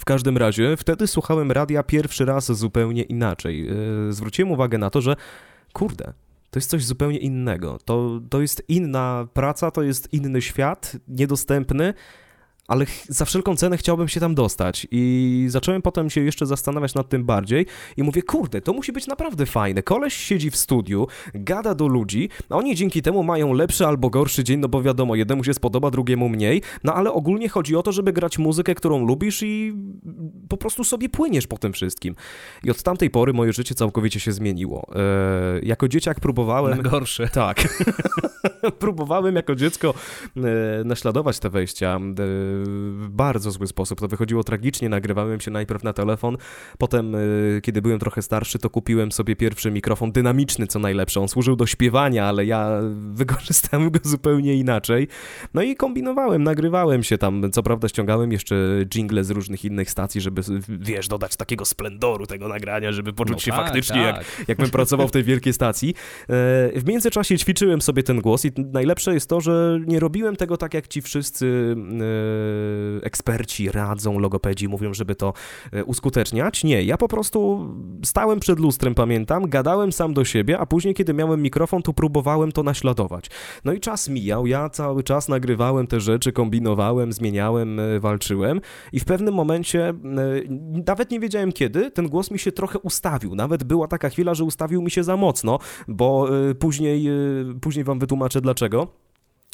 W 0.00 0.04
każdym 0.04 0.38
razie, 0.38 0.76
wtedy 0.76 1.06
słuchałem 1.06 1.52
radia 1.52 1.82
pierwszy 1.82 2.24
raz 2.24 2.52
zupełnie 2.52 3.02
inaczej. 3.02 3.66
Yy, 4.06 4.12
zwróciłem 4.12 4.50
uwagę 4.50 4.78
na 4.78 4.90
to, 4.90 5.00
że 5.00 5.16
kurde, 5.72 6.12
to 6.50 6.58
jest 6.58 6.70
coś 6.70 6.84
zupełnie 6.84 7.18
innego. 7.18 7.78
To, 7.84 8.20
to 8.30 8.40
jest 8.40 8.62
inna 8.68 9.28
praca, 9.34 9.70
to 9.70 9.82
jest 9.82 10.12
inny 10.12 10.42
świat, 10.42 10.96
niedostępny, 11.08 11.94
ale 12.72 12.86
za 13.08 13.24
wszelką 13.24 13.56
cenę 13.56 13.76
chciałbym 13.76 14.08
się 14.08 14.20
tam 14.20 14.34
dostać. 14.34 14.86
I 14.90 15.44
zacząłem 15.48 15.82
potem 15.82 16.10
się 16.10 16.20
jeszcze 16.20 16.46
zastanawiać 16.46 16.94
nad 16.94 17.08
tym 17.08 17.24
bardziej 17.24 17.66
i 17.96 18.02
mówię, 18.02 18.22
kurde, 18.22 18.60
to 18.60 18.72
musi 18.72 18.92
być 18.92 19.06
naprawdę 19.06 19.46
fajne. 19.46 19.82
Koleś 19.82 20.14
siedzi 20.14 20.50
w 20.50 20.56
studiu, 20.56 21.06
gada 21.34 21.74
do 21.74 21.86
ludzi, 21.88 22.28
a 22.48 22.56
oni 22.56 22.74
dzięki 22.74 23.02
temu 23.02 23.22
mają 23.22 23.52
lepszy 23.52 23.86
albo 23.86 24.10
gorszy 24.10 24.44
dzień, 24.44 24.60
no 24.60 24.68
bo 24.68 24.82
wiadomo, 24.82 25.14
jednemu 25.14 25.44
się 25.44 25.54
spodoba, 25.54 25.90
drugiemu 25.90 26.28
mniej, 26.28 26.62
no 26.84 26.94
ale 26.94 27.12
ogólnie 27.12 27.48
chodzi 27.48 27.76
o 27.76 27.82
to, 27.82 27.92
żeby 27.92 28.12
grać 28.12 28.38
muzykę, 28.38 28.74
którą 28.74 29.06
lubisz 29.06 29.42
i 29.42 29.72
po 30.48 30.56
prostu 30.56 30.84
sobie 30.84 31.08
płyniesz 31.08 31.46
po 31.46 31.58
tym 31.58 31.72
wszystkim. 31.72 32.14
I 32.64 32.70
od 32.70 32.82
tamtej 32.82 33.10
pory 33.10 33.32
moje 33.32 33.52
życie 33.52 33.74
całkowicie 33.74 34.20
się 34.20 34.32
zmieniło. 34.32 34.86
E, 34.94 35.60
jako 35.62 35.88
dzieciak 35.88 36.20
próbowałem... 36.20 36.76
Na 36.76 36.90
gorsze. 36.90 37.28
Tak. 37.42 37.82
Próbowałem 38.78 39.36
jako 39.36 39.54
dziecko 39.54 39.94
e, 40.36 40.40
naśladować 40.84 41.38
te 41.38 41.50
wejścia 41.50 42.00
e, 42.18 42.61
w 42.64 43.08
bardzo 43.10 43.50
zły 43.50 43.66
sposób. 43.66 44.00
To 44.00 44.08
wychodziło 44.08 44.44
tragicznie, 44.44 44.88
nagrywałem 44.88 45.40
się 45.40 45.50
najpierw 45.50 45.82
na 45.82 45.92
telefon, 45.92 46.36
potem, 46.78 47.16
kiedy 47.62 47.82
byłem 47.82 47.98
trochę 47.98 48.22
starszy, 48.22 48.58
to 48.58 48.70
kupiłem 48.70 49.12
sobie 49.12 49.36
pierwszy 49.36 49.70
mikrofon 49.70 50.12
dynamiczny, 50.12 50.66
co 50.66 50.78
najlepsze. 50.78 51.20
On 51.20 51.28
służył 51.28 51.56
do 51.56 51.66
śpiewania, 51.66 52.26
ale 52.26 52.46
ja 52.46 52.80
wykorzystałem 53.22 53.90
go 53.90 53.98
zupełnie 54.02 54.54
inaczej. 54.54 55.08
No 55.54 55.62
i 55.62 55.76
kombinowałem, 55.76 56.42
nagrywałem 56.42 57.02
się 57.02 57.18
tam. 57.18 57.50
Co 57.52 57.62
prawda 57.62 57.88
ściągałem 57.88 58.32
jeszcze 58.32 58.56
jingle 58.86 59.24
z 59.24 59.30
różnych 59.30 59.64
innych 59.64 59.90
stacji, 59.90 60.20
żeby, 60.20 60.42
wiesz, 60.68 61.08
dodać 61.08 61.36
takiego 61.36 61.64
splendoru 61.64 62.26
tego 62.26 62.48
nagrania, 62.48 62.92
żeby 62.92 63.12
poczuć 63.12 63.36
no 63.36 63.40
się 63.40 63.50
tak, 63.50 63.60
faktycznie, 63.60 64.02
tak. 64.02 64.16
Jak, 64.16 64.48
jakbym 64.48 64.70
pracował 64.70 65.08
w 65.08 65.10
tej 65.10 65.24
wielkiej 65.24 65.52
stacji. 65.52 65.94
E, 66.22 66.80
w 66.80 66.82
międzyczasie 66.86 67.38
ćwiczyłem 67.38 67.82
sobie 67.82 68.02
ten 68.02 68.20
głos 68.20 68.44
i 68.44 68.50
najlepsze 68.56 69.14
jest 69.14 69.28
to, 69.28 69.40
że 69.40 69.80
nie 69.86 70.00
robiłem 70.00 70.36
tego 70.36 70.56
tak, 70.56 70.74
jak 70.74 70.88
ci 70.88 71.02
wszyscy 71.02 71.76
e, 71.76 72.02
eksperci 73.02 73.70
radzą, 73.70 74.18
logopedzi 74.18 74.68
mówią, 74.68 74.94
żeby 74.94 75.14
to 75.14 75.32
e, 75.72 75.84
uskuteczniać. 75.84 76.64
Nie, 76.64 76.82
ja 76.82 76.96
po 76.96 77.08
prostu 77.08 77.68
stałem 78.04 78.40
przed 78.40 78.58
lustrem, 78.58 78.94
pamiętam, 78.94 79.48
gadałem 79.48 79.92
sam 79.92 80.14
do 80.14 80.24
siebie, 80.24 80.58
a 80.58 80.66
później, 80.66 80.94
kiedy 80.94 81.14
miałem 81.14 81.42
mikrofon, 81.42 81.82
to 81.82 81.92
próbowałem 81.92 82.52
to 82.52 82.62
naśladować. 82.62 83.30
No 83.64 83.72
i 83.72 83.80
czas 83.80 84.08
mijał, 84.08 84.46
ja 84.46 84.68
cały 84.70 85.02
czas 85.02 85.28
nagrywałem 85.28 85.86
te 85.86 86.00
rzeczy, 86.00 86.32
kombinowałem, 86.32 87.12
zmieniałem, 87.12 87.80
walczyłem 88.00 88.60
i 88.92 89.00
w 89.00 89.04
pewnym 89.04 89.34
momencie, 89.34 89.94
nawet 90.86 91.10
nie 91.10 91.20
wiedziałem 91.20 91.52
kiedy, 91.52 91.90
ten 91.90 92.08
głos 92.08 92.30
mi 92.30 92.38
się 92.38 92.52
trochę 92.52 92.78
ustawił. 92.78 93.34
Nawet 93.34 93.64
była 93.64 93.88
taka 93.88 94.08
chwila, 94.08 94.34
że 94.34 94.44
ustawił 94.44 94.82
mi 94.82 94.90
się 94.90 95.04
za 95.04 95.16
mocno, 95.16 95.58
bo 95.88 96.28
później, 96.58 97.08
później 97.60 97.84
wam 97.84 97.98
wytłumaczę 97.98 98.40
dlaczego. 98.40 99.02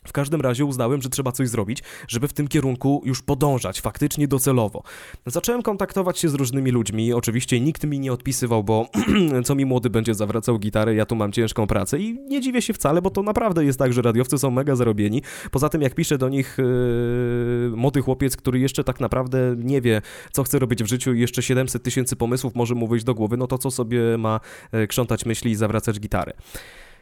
W 0.08 0.12
każdym 0.12 0.40
razie 0.40 0.64
uznałem, 0.64 1.02
że 1.02 1.08
trzeba 1.08 1.32
coś 1.32 1.48
zrobić, 1.48 1.82
żeby 2.08 2.28
w 2.28 2.32
tym 2.32 2.48
kierunku 2.48 3.02
już 3.04 3.22
podążać, 3.22 3.80
faktycznie 3.80 4.28
docelowo. 4.28 4.82
Zacząłem 5.26 5.62
kontaktować 5.62 6.18
się 6.18 6.28
z 6.28 6.34
różnymi 6.34 6.70
ludźmi, 6.70 7.12
oczywiście 7.12 7.60
nikt 7.60 7.84
mi 7.84 8.00
nie 8.00 8.12
odpisywał, 8.12 8.64
bo 8.64 8.88
co 9.46 9.54
mi 9.54 9.64
młody 9.64 9.90
będzie 9.90 10.14
zawracał 10.14 10.58
gitarę, 10.58 10.94
ja 10.94 11.06
tu 11.06 11.16
mam 11.16 11.32
ciężką 11.32 11.66
pracę 11.66 11.98
i 11.98 12.18
nie 12.28 12.40
dziwię 12.40 12.62
się 12.62 12.72
wcale, 12.72 13.02
bo 13.02 13.10
to 13.10 13.22
naprawdę 13.22 13.64
jest 13.64 13.78
tak, 13.78 13.92
że 13.92 14.02
radiowcy 14.02 14.38
są 14.38 14.50
mega 14.50 14.76
zarobieni. 14.76 15.22
Poza 15.50 15.68
tym 15.68 15.82
jak 15.82 15.94
pisze 15.94 16.18
do 16.18 16.28
nich 16.28 16.56
yy, 16.58 17.76
młody 17.76 18.02
chłopiec, 18.02 18.36
który 18.36 18.58
jeszcze 18.58 18.84
tak 18.84 19.00
naprawdę 19.00 19.56
nie 19.58 19.80
wie, 19.80 20.02
co 20.32 20.44
chce 20.44 20.58
robić 20.58 20.82
w 20.82 20.86
życiu 20.86 21.14
i 21.14 21.20
jeszcze 21.20 21.42
700 21.42 21.82
tysięcy 21.82 22.16
pomysłów 22.16 22.54
może 22.54 22.74
mu 22.74 22.88
wyjść 22.88 23.04
do 23.04 23.14
głowy, 23.14 23.36
no 23.36 23.46
to 23.46 23.58
co 23.58 23.70
sobie 23.70 24.18
ma 24.18 24.40
yy, 24.72 24.86
krzątać 24.86 25.26
myśli 25.26 25.50
i 25.50 25.54
zawracać 25.54 26.00
gitarę. 26.00 26.32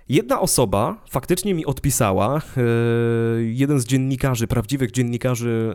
Jedna 0.08 0.40
osoba 0.40 0.96
faktycznie 1.10 1.54
mi 1.54 1.66
odpisała, 1.66 2.36
e, 2.36 2.60
jeden 3.42 3.80
z 3.80 3.86
dziennikarzy, 3.86 4.46
prawdziwych 4.46 4.90
dziennikarzy, 4.90 5.75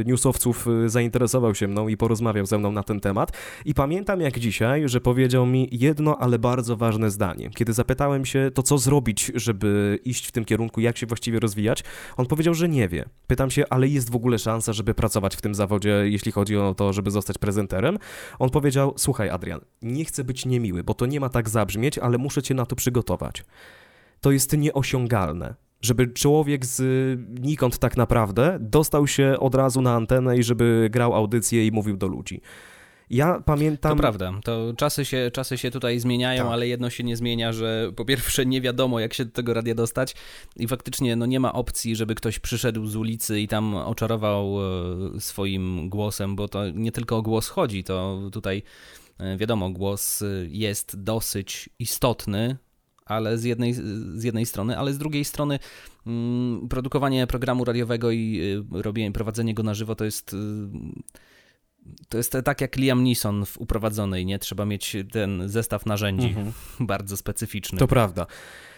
e, 0.00 0.04
newsowców 0.04 0.66
e, 0.68 0.88
zainteresował 0.88 1.54
się 1.54 1.68
mną 1.68 1.88
i 1.88 1.96
porozmawiał 1.96 2.46
ze 2.46 2.58
mną 2.58 2.72
na 2.72 2.82
ten 2.82 3.00
temat. 3.00 3.32
I 3.64 3.74
pamiętam 3.74 4.20
jak 4.20 4.38
dzisiaj, 4.38 4.88
że 4.88 5.00
powiedział 5.00 5.46
mi 5.46 5.68
jedno, 5.72 6.18
ale 6.18 6.38
bardzo 6.38 6.76
ważne 6.76 7.10
zdanie. 7.10 7.50
Kiedy 7.50 7.72
zapytałem 7.72 8.24
się, 8.24 8.50
to 8.54 8.62
co 8.62 8.78
zrobić, 8.78 9.32
żeby 9.34 9.98
iść 10.04 10.26
w 10.26 10.32
tym 10.32 10.44
kierunku, 10.44 10.80
jak 10.80 10.98
się 10.98 11.06
właściwie 11.06 11.40
rozwijać, 11.40 11.84
on 12.16 12.26
powiedział, 12.26 12.54
że 12.54 12.68
nie 12.68 12.88
wie. 12.88 13.04
Pytam 13.26 13.50
się, 13.50 13.64
ale 13.70 13.88
jest 13.88 14.10
w 14.10 14.16
ogóle 14.16 14.38
szansa, 14.38 14.72
żeby 14.72 14.94
pracować 14.94 15.36
w 15.36 15.40
tym 15.40 15.54
zawodzie, 15.54 16.02
jeśli 16.04 16.32
chodzi 16.32 16.56
o 16.56 16.74
to, 16.74 16.92
żeby 16.92 17.10
zostać 17.10 17.38
prezenterem? 17.38 17.98
On 18.38 18.50
powiedział, 18.50 18.94
słuchaj 18.96 19.30
Adrian, 19.30 19.60
nie 19.82 20.04
chcę 20.04 20.24
być 20.24 20.46
niemiły, 20.46 20.84
bo 20.84 20.94
to 20.94 21.06
nie 21.06 21.20
ma 21.20 21.28
tak 21.28 21.48
zabrzmieć, 21.48 21.98
ale 21.98 22.18
muszę 22.18 22.42
cię 22.42 22.54
na 22.54 22.66
to 22.66 22.76
przygotować 22.76 23.43
to 24.20 24.32
jest 24.32 24.56
nieosiągalne. 24.56 25.54
Żeby 25.80 26.06
człowiek 26.06 26.66
z 26.66 26.82
nikąd 27.40 27.78
tak 27.78 27.96
naprawdę 27.96 28.58
dostał 28.60 29.06
się 29.06 29.36
od 29.40 29.54
razu 29.54 29.80
na 29.80 29.94
antenę 29.94 30.36
i 30.36 30.42
żeby 30.42 30.88
grał 30.92 31.14
audycję 31.14 31.66
i 31.66 31.72
mówił 31.72 31.96
do 31.96 32.06
ludzi. 32.06 32.40
Ja 33.10 33.42
pamiętam. 33.44 33.92
To 33.92 34.00
prawda, 34.00 34.32
to 34.44 34.72
czasy 34.76 35.04
się, 35.04 35.30
czasy 35.32 35.58
się 35.58 35.70
tutaj 35.70 36.00
zmieniają, 36.00 36.42
tak. 36.42 36.52
ale 36.52 36.68
jedno 36.68 36.90
się 36.90 37.04
nie 37.04 37.16
zmienia, 37.16 37.52
że 37.52 37.92
po 37.96 38.04
pierwsze 38.04 38.46
nie 38.46 38.60
wiadomo, 38.60 39.00
jak 39.00 39.14
się 39.14 39.24
do 39.24 39.30
tego 39.30 39.54
radia 39.54 39.74
dostać, 39.74 40.14
i 40.56 40.68
faktycznie 40.68 41.16
no, 41.16 41.26
nie 41.26 41.40
ma 41.40 41.52
opcji, 41.52 41.96
żeby 41.96 42.14
ktoś 42.14 42.38
przyszedł 42.38 42.86
z 42.86 42.96
ulicy 42.96 43.40
i 43.40 43.48
tam 43.48 43.74
oczarował 43.74 44.56
e, 45.16 45.20
swoim 45.20 45.88
głosem, 45.88 46.36
bo 46.36 46.48
to 46.48 46.70
nie 46.70 46.92
tylko 46.92 47.16
o 47.16 47.22
głos 47.22 47.48
chodzi, 47.48 47.84
to 47.84 48.20
tutaj 48.32 48.62
e, 49.18 49.36
wiadomo, 49.36 49.70
głos 49.70 50.22
jest 50.48 51.02
dosyć 51.02 51.68
istotny 51.78 52.56
ale 53.04 53.38
z 53.38 53.44
jednej, 53.44 53.74
z 54.14 54.24
jednej 54.24 54.46
strony, 54.46 54.78
ale 54.78 54.92
z 54.92 54.98
drugiej 54.98 55.24
strony 55.24 55.58
mm, 56.06 56.68
produkowanie 56.68 57.26
programu 57.26 57.64
radiowego 57.64 58.10
i 58.10 58.40
y, 58.72 58.82
robienie, 58.82 59.12
prowadzenie 59.12 59.54
go 59.54 59.62
na 59.62 59.74
żywo 59.74 59.94
to 59.94 60.04
jest 60.04 60.32
y, 60.32 60.36
to 62.08 62.16
jest 62.16 62.36
tak 62.44 62.60
jak 62.60 62.76
Liam 62.76 63.04
Neeson 63.04 63.46
w 63.46 63.58
Uprowadzonej, 63.58 64.26
nie? 64.26 64.38
Trzeba 64.38 64.64
mieć 64.64 64.96
ten 65.12 65.48
zestaw 65.48 65.86
narzędzi 65.86 66.28
mhm. 66.28 66.52
bardzo 66.80 67.16
specyficzny. 67.16 67.78
To 67.78 67.88
prawda. 67.88 68.26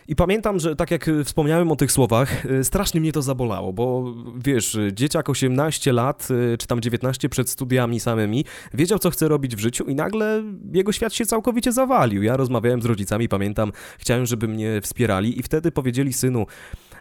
I 0.08 0.16
pamiętam, 0.16 0.58
że 0.58 0.76
tak 0.76 0.90
jak 0.90 1.10
wspomniałem 1.24 1.72
o 1.72 1.76
tych 1.76 1.92
słowach, 1.92 2.44
y, 2.44 2.64
strasznie 2.64 3.00
mnie 3.00 3.12
to 3.12 3.22
zabolało, 3.22 3.72
bo 3.72 4.14
wiesz, 4.36 4.78
dzieciak 4.92 5.28
18 5.28 5.92
lat, 5.92 6.28
y, 6.30 6.58
czy 6.58 6.66
tam 6.66 6.80
19 6.80 7.28
przed 7.28 7.50
studiami 7.50 8.00
samymi, 8.00 8.44
wiedział, 8.74 8.98
co 8.98 9.10
chce 9.10 9.28
robić 9.28 9.56
w 9.56 9.58
życiu 9.58 9.84
i 9.84 9.94
nagle 9.94 10.42
jego 10.72 10.92
świat 10.92 11.14
się 11.14 11.26
całkowicie 11.26 11.72
zawalił. 11.72 12.22
Ja 12.22 12.36
rozmawiałem 12.36 12.82
z 12.82 12.84
rodzicami, 12.84 13.28
pamiętam, 13.28 13.72
chciałem, 13.98 14.26
żeby 14.26 14.48
mnie 14.48 14.80
wspierali 14.80 15.38
i 15.38 15.42
wtedy 15.42 15.72
powiedzieli 15.72 16.12
synu, 16.12 16.46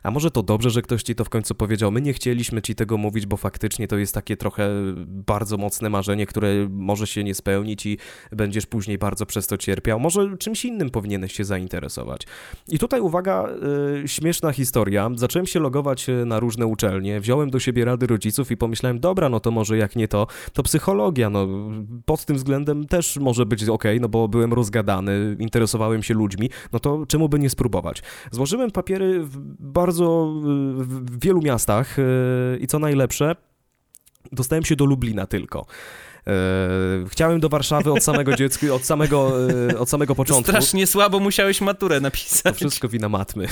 a 0.06 0.12
może 0.12 0.32
to 0.32 0.44
dobrze, 0.44 0.70
że 0.70 0.82
ktoś 0.82 1.04
ci 1.04 1.16
to 1.16 1.26
w 1.26 1.30
końcu 1.30 1.56
powiedział. 1.56 1.92
My 1.92 2.02
nie 2.02 2.14
chcieliśmy 2.14 2.62
ci 2.62 2.76
tego 2.76 2.98
mówić, 2.98 3.26
bo 3.26 3.38
faktycznie 3.38 3.88
to 3.88 3.98
jest 3.98 4.14
takie 4.14 4.38
trochę 4.38 4.70
bardzo 5.08 5.58
mocne 5.58 5.90
marzenie, 5.90 6.26
które 6.26 6.68
może 6.70 7.08
się 7.08 7.24
nie 7.24 7.36
spełnić 7.36 7.86
i 7.86 7.98
będziesz 8.32 8.66
później 8.66 8.98
bardzo 8.98 9.26
przez 9.26 9.48
to 9.48 9.58
cierpiał. 9.58 10.00
Może 10.00 10.38
czymś 10.38 10.66
innym 10.66 10.90
powinieneś 10.90 11.34
się 11.34 11.44
zainteresować. 11.44 12.22
I 12.68 12.80
tutaj 12.80 13.02
uwaga, 13.02 13.50
y, 14.04 14.08
śmieszna 14.08 14.52
historia. 14.52 15.10
Zacząłem 15.16 15.46
się 15.46 15.60
logować 15.60 16.10
y, 16.10 16.26
na 16.26 16.40
różne 16.40 16.66
uczelnie, 16.66 17.20
wziąłem 17.20 17.50
do 17.50 17.60
siebie 17.60 17.86
rady 17.86 18.08
rodziców 18.08 18.52
i 18.52 18.58
pomyślałem, 18.58 19.00
dobra, 19.00 19.30
no 19.30 19.40
to 19.40 19.52
może 19.52 19.78
jak 19.78 19.96
nie 19.96 20.08
to, 20.08 20.28
to 20.54 20.64
psychologia. 20.64 21.30
No, 21.30 21.48
pod 22.06 22.26
tym 22.26 22.36
względem 22.36 22.88
też 22.88 23.18
może 23.18 23.46
być 23.46 23.70
ok, 23.70 23.84
no 24.02 24.10
bo 24.10 24.28
byłem 24.28 24.54
rozgadany, 24.54 25.36
interesowałem 25.40 26.04
się 26.04 26.14
ludźmi, 26.14 26.50
no 26.72 26.80
to 26.80 27.06
czemu 27.08 27.30
by 27.30 27.40
nie 27.40 27.50
spróbować? 27.50 28.04
Złożyłem 28.32 28.72
papiery 28.72 29.20
w 29.24 29.38
bardzo 29.60 29.95
bardzo 29.96 30.34
w 30.82 31.20
wielu 31.20 31.42
miastach 31.42 32.00
e, 32.00 32.04
i 32.60 32.68
co 32.68 32.80
najlepsze, 32.80 33.36
dostałem 34.32 34.64
się 34.64 34.76
do 34.76 34.86
Lublina 34.86 35.26
tylko. 35.26 35.66
E, 36.28 37.10
chciałem 37.10 37.40
do 37.40 37.50
Warszawy 37.50 37.92
od 37.92 38.04
samego 38.04 38.36
dziecka, 38.36 38.74
od 38.74 38.86
samego, 38.86 39.50
e, 39.70 39.80
od 39.80 39.90
samego 39.90 40.16
początku. 40.16 40.52
Strasznie 40.52 40.88
słabo 40.88 41.20
musiałeś 41.20 41.62
maturę 41.62 42.00
napisać. 42.00 42.44
To 42.44 42.54
wszystko 42.54 42.90
wina 42.90 43.10
matmy. 43.10 43.48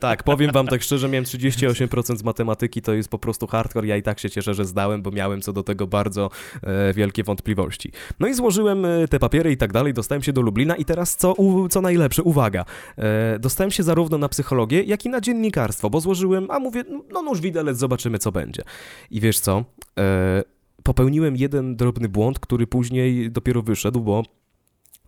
tak, 0.00 0.22
powiem 0.22 0.52
wam 0.52 0.66
tak 0.66 0.82
szczerze, 0.82 1.08
miałem 1.08 1.24
38% 1.24 2.16
z 2.16 2.22
matematyki, 2.22 2.82
to 2.82 2.94
jest 2.94 3.08
po 3.08 3.18
prostu 3.18 3.46
hardcore. 3.46 3.86
Ja 3.86 3.96
i 3.96 4.02
tak 4.02 4.18
się 4.18 4.30
cieszę, 4.30 4.54
że 4.54 4.64
zdałem, 4.64 5.02
bo 5.02 5.10
miałem 5.10 5.40
co 5.42 5.52
do 5.52 5.62
tego 5.62 5.86
bardzo 5.86 6.30
e, 6.62 6.92
wielkie 6.94 7.24
wątpliwości. 7.24 7.92
No 8.20 8.26
i 8.28 8.34
złożyłem 8.34 8.84
e, 8.84 9.08
te 9.08 9.18
papiery 9.18 9.52
i 9.52 9.56
tak 9.56 9.72
dalej, 9.72 9.94
dostałem 9.94 10.22
się 10.22 10.32
do 10.32 10.40
Lublina 10.40 10.76
i 10.76 10.84
teraz 10.84 11.16
co, 11.16 11.34
u, 11.34 11.68
co 11.68 11.80
najlepsze, 11.80 12.22
uwaga, 12.22 12.64
e, 12.98 13.38
dostałem 13.38 13.70
się 13.70 13.82
zarówno 13.82 14.18
na 14.18 14.28
psychologię, 14.28 14.82
jak 14.82 15.04
i 15.04 15.08
na 15.08 15.20
dziennikarstwo, 15.20 15.90
bo 15.90 16.00
złożyłem, 16.00 16.50
a 16.50 16.58
mówię, 16.58 16.84
no 17.12 17.22
nóż 17.22 17.40
widelec, 17.40 17.78
zobaczymy 17.78 18.18
co 18.18 18.32
będzie. 18.32 18.62
I 19.10 19.20
wiesz 19.20 19.40
co, 19.40 19.64
e, 19.98 20.42
popełniłem 20.82 21.36
jeden 21.36 21.76
drobny 21.76 22.08
błąd, 22.08 22.38
który 22.38 22.66
później 22.66 23.30
dopiero 23.30 23.62
wyszedł, 23.62 24.00
bo 24.00 24.22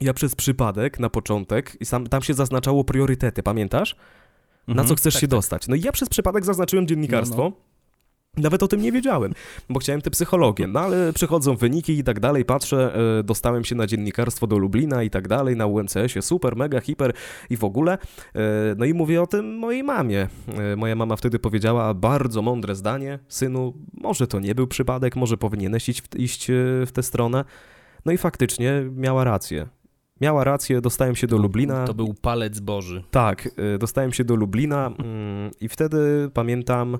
ja 0.00 0.14
przez 0.14 0.34
przypadek 0.34 1.00
na 1.00 1.10
początek, 1.10 1.76
i 1.80 1.84
sam, 1.84 2.06
tam 2.06 2.22
się 2.22 2.34
zaznaczało 2.34 2.84
priorytety, 2.84 3.42
pamiętasz? 3.42 3.96
Na 4.66 4.72
mhm, 4.72 4.88
co 4.88 4.94
chcesz 4.94 5.14
tak, 5.14 5.20
się 5.20 5.28
tak. 5.28 5.38
dostać. 5.38 5.68
No 5.68 5.74
i 5.74 5.80
ja 5.80 5.92
przez 5.92 6.08
przypadek 6.08 6.44
zaznaczyłem 6.44 6.86
dziennikarstwo. 6.86 7.42
No, 7.42 7.50
no. 7.50 7.71
Nawet 8.36 8.62
o 8.62 8.68
tym 8.68 8.82
nie 8.82 8.92
wiedziałem, 8.92 9.32
bo 9.68 9.80
chciałem 9.80 10.02
tę 10.02 10.10
psychologię, 10.10 10.66
no 10.66 10.80
ale 10.80 11.12
przychodzą 11.12 11.56
wyniki 11.56 11.98
i 11.98 12.04
tak 12.04 12.20
dalej, 12.20 12.44
patrzę, 12.44 12.94
e, 13.18 13.22
dostałem 13.22 13.64
się 13.64 13.74
na 13.74 13.86
dziennikarstwo 13.86 14.46
do 14.46 14.58
Lublina 14.58 15.02
i 15.02 15.10
tak 15.10 15.28
dalej, 15.28 15.56
na 15.56 15.66
UMCS-ie, 15.66 16.22
super, 16.22 16.56
mega, 16.56 16.80
hiper 16.80 17.12
i 17.50 17.56
w 17.56 17.64
ogóle. 17.64 17.92
E, 17.92 18.40
no 18.76 18.84
i 18.84 18.94
mówię 18.94 19.22
o 19.22 19.26
tym 19.26 19.56
mojej 19.58 19.82
mamie. 19.84 20.28
E, 20.72 20.76
moja 20.76 20.96
mama 20.96 21.16
wtedy 21.16 21.38
powiedziała 21.38 21.94
bardzo 21.94 22.42
mądre 22.42 22.74
zdanie, 22.74 23.18
synu, 23.28 23.74
może 23.94 24.26
to 24.26 24.40
nie 24.40 24.54
był 24.54 24.66
przypadek, 24.66 25.16
może 25.16 25.36
powinieneś 25.36 25.88
iść 25.88 26.02
w, 26.02 26.16
iść 26.16 26.46
w 26.86 26.90
tę 26.92 27.02
stronę. 27.02 27.44
No 28.04 28.12
i 28.12 28.18
faktycznie 28.18 28.82
miała 28.96 29.24
rację. 29.24 29.66
Miała 30.20 30.44
rację, 30.44 30.80
dostałem 30.80 31.16
się 31.16 31.26
do 31.26 31.36
Lublina. 31.36 31.84
To 31.84 31.94
był 31.94 32.14
palec 32.14 32.60
Boży. 32.60 33.04
Tak, 33.10 33.50
dostałem 33.78 34.12
się 34.12 34.24
do 34.24 34.36
Lublina 34.36 34.86
mm, 34.86 35.50
i 35.60 35.68
wtedy 35.68 36.30
pamiętam 36.34 36.98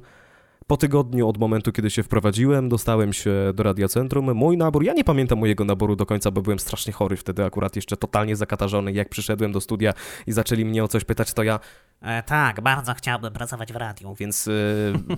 Po 0.73 0.77
tygodniu 0.77 1.29
od 1.29 1.39
momentu, 1.39 1.73
kiedy 1.73 1.91
się 1.91 2.03
wprowadziłem, 2.03 2.69
dostałem 2.69 3.13
się 3.13 3.31
do 3.55 3.63
Radiocentrum. 3.63 4.35
Mój 4.35 4.57
nabór, 4.57 4.85
ja 4.85 4.93
nie 4.93 5.05
pamiętam 5.05 5.39
mojego 5.39 5.65
naboru 5.65 5.97
do 5.97 6.07
końca, 6.07 6.31
bo 6.31 6.43
byłem 6.43 6.59
strasznie 6.59 6.93
chory 6.93 7.17
wtedy, 7.17 7.45
akurat 7.45 7.77
jeszcze 7.77 7.97
totalnie 7.97 8.37
zakatarzony. 8.37 8.93
Jak 8.93 9.09
przyszedłem 9.09 9.53
do 9.53 9.61
studia 9.61 9.93
i 10.27 10.33
zaczęli 10.33 10.65
mnie 10.65 10.85
o 10.85 10.89
coś 10.89 11.05
pytać, 11.05 11.33
to 11.33 11.43
ja 11.43 11.61
E, 12.03 12.23
tak, 12.23 12.61
bardzo 12.61 12.95
chciałbym 12.95 13.33
pracować 13.33 13.73
w 13.73 13.77
radiu. 13.77 14.15
więc 14.15 14.49
e, 14.49 14.53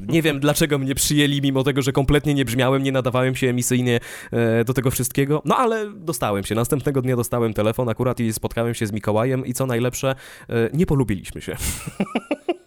nie 0.13 0.23
wiem 0.23 0.41
dlaczego 0.41 0.79
mnie 0.79 0.95
przyjęli, 0.95 1.41
mimo 1.43 1.63
tego, 1.63 1.83
że 1.83 1.93
kompletnie 1.93 2.35
nie 2.35 2.45
brzmiałem, 2.45 2.83
nie 2.83 2.93
nadawałem 2.93 3.35
się 3.35 3.49
emisyjnie 3.49 4.01
e, 4.33 4.65
do 4.65 4.75
tego 4.75 4.91
wszystkiego. 4.91 5.43
No 5.45 5.57
ale 5.57 5.93
dostałem 5.93 6.45
się. 6.45 6.55
Następnego 6.55 7.03
dnia 7.03 7.17
dostałem 7.17 7.55
telefon 7.55 7.89
akurat 7.89 8.21
i 8.21 8.33
spotkałem 8.33 8.75
się 8.75 8.87
z 8.87 8.93
Mikołajem 8.93 9.47
i 9.47 9.55
co 9.55 9.67
najlepsze, 9.67 10.15
e, 10.49 10.55
nie 10.73 10.87
polubiliśmy 10.87 11.41
się. 11.43 11.57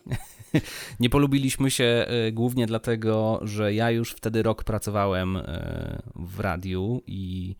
Nie 0.99 1.09
polubiliśmy 1.09 1.71
się 1.71 2.05
y, 2.27 2.31
głównie 2.31 2.67
dlatego, 2.67 3.39
że 3.43 3.73
ja 3.73 3.91
już 3.91 4.11
wtedy 4.11 4.43
rok 4.43 4.63
pracowałem 4.63 5.35
y, 5.37 5.43
w 6.15 6.39
radiu 6.39 7.01
i 7.07 7.55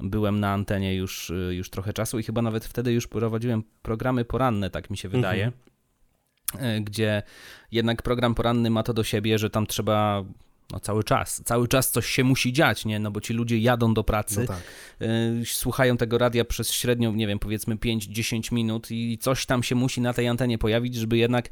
byłem 0.00 0.40
na 0.40 0.52
antenie 0.52 0.94
już, 0.94 1.30
y, 1.30 1.54
już 1.54 1.70
trochę 1.70 1.92
czasu 1.92 2.18
i 2.18 2.22
chyba 2.22 2.42
nawet 2.42 2.64
wtedy 2.64 2.92
już 2.92 3.06
prowadziłem 3.06 3.62
programy 3.82 4.24
poranne, 4.24 4.70
tak 4.70 4.90
mi 4.90 4.96
się 4.96 5.08
wydaje. 5.08 5.52
Y, 6.54 6.80
Gdzie 6.80 7.22
jednak 7.72 8.02
program 8.02 8.34
poranny 8.34 8.70
ma 8.70 8.82
to 8.82 8.94
do 8.94 9.04
siebie, 9.04 9.38
że 9.38 9.50
tam 9.50 9.66
trzeba 9.66 10.24
no, 10.72 10.80
cały 10.80 11.04
czas, 11.04 11.42
cały 11.44 11.68
czas 11.68 11.90
coś 11.90 12.06
się 12.06 12.24
musi 12.24 12.52
dziać, 12.52 12.84
nie? 12.84 12.98
No 12.98 13.10
bo 13.10 13.20
ci 13.20 13.32
ludzie 13.32 13.58
jadą 13.58 13.94
do 13.94 14.04
pracy, 14.04 14.40
No 14.40 14.46
tak. 14.46 14.62
y, 15.42 15.46
słuchają 15.46 15.96
tego 15.96 16.18
radia 16.18 16.44
przez 16.44 16.72
średnią, 16.72 17.12
nie 17.12 17.26
wiem, 17.26 17.38
powiedzmy 17.38 17.76
5-10 17.76 18.52
minut 18.54 18.90
i 18.90 19.18
coś 19.18 19.46
tam 19.46 19.62
się 19.62 19.74
musi 19.74 20.00
na 20.00 20.12
tej 20.12 20.28
antenie 20.28 20.58
pojawić, 20.58 20.94
żeby 20.94 21.16
jednak 21.16 21.48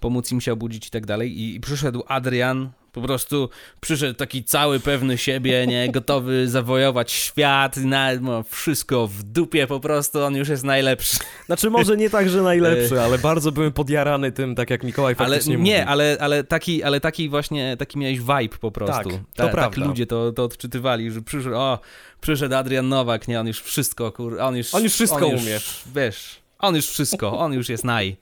pomóc 0.00 0.32
im 0.32 0.40
się 0.40 0.52
obudzić 0.52 0.86
i 0.86 0.90
tak 0.90 1.06
dalej. 1.06 1.38
I, 1.38 1.54
i 1.54 1.60
przyszedł 1.60 2.02
Adrian, 2.08 2.70
po 2.94 3.00
prostu 3.00 3.48
przyszedł 3.80 4.14
taki 4.14 4.44
cały 4.44 4.80
pewny 4.80 5.18
siebie, 5.18 5.66
nie, 5.66 5.88
gotowy 5.92 6.48
zawojować 6.48 7.12
świat, 7.12 7.76
na, 7.76 8.10
no, 8.20 8.42
wszystko 8.42 9.06
w 9.06 9.22
dupie 9.22 9.66
po 9.66 9.80
prostu, 9.80 10.22
on 10.22 10.36
już 10.36 10.48
jest 10.48 10.64
najlepszy. 10.64 11.16
Znaczy 11.46 11.70
może 11.70 11.96
nie 11.96 12.10
tak, 12.10 12.28
że 12.28 12.42
najlepszy, 12.42 13.00
ale 13.04 13.18
bardzo 13.18 13.52
byłem 13.52 13.72
podjarany 13.72 14.32
tym, 14.32 14.54
tak 14.54 14.70
jak 14.70 14.82
Mikołaj 14.82 15.14
Ale 15.18 15.28
faktycznie 15.28 15.56
nie, 15.56 15.78
mówi. 15.78 15.88
ale, 15.88 16.16
ale, 16.20 16.44
taki, 16.44 16.82
ale 16.82 17.00
taki 17.00 17.28
właśnie, 17.28 17.76
taki 17.76 17.98
miałeś 17.98 18.18
vibe 18.20 18.58
po 18.60 18.70
prostu. 18.70 19.10
Tak, 19.10 19.18
to 19.34 19.42
tak 19.42 19.52
prawda. 19.52 19.86
ludzie 19.86 20.06
to, 20.06 20.32
to 20.32 20.44
odczytywali, 20.44 21.10
że 21.10 21.22
przyszedł, 21.22 21.56
o, 21.56 21.78
przyszedł 22.20 22.54
Adrian 22.54 22.88
Nowak, 22.88 23.28
nie, 23.28 23.40
on 23.40 23.46
już 23.46 23.62
wszystko, 23.62 24.12
kur, 24.12 24.40
on 24.40 24.56
już... 24.56 24.74
On 24.74 24.82
już 24.82 24.92
wszystko 24.92 25.26
on 25.26 25.34
umie. 25.34 25.60
Wiesz, 25.94 26.40
on 26.58 26.76
już 26.76 26.86
wszystko, 26.86 27.38
on 27.38 27.52
już 27.52 27.68
jest 27.68 27.84
naj. 27.84 28.16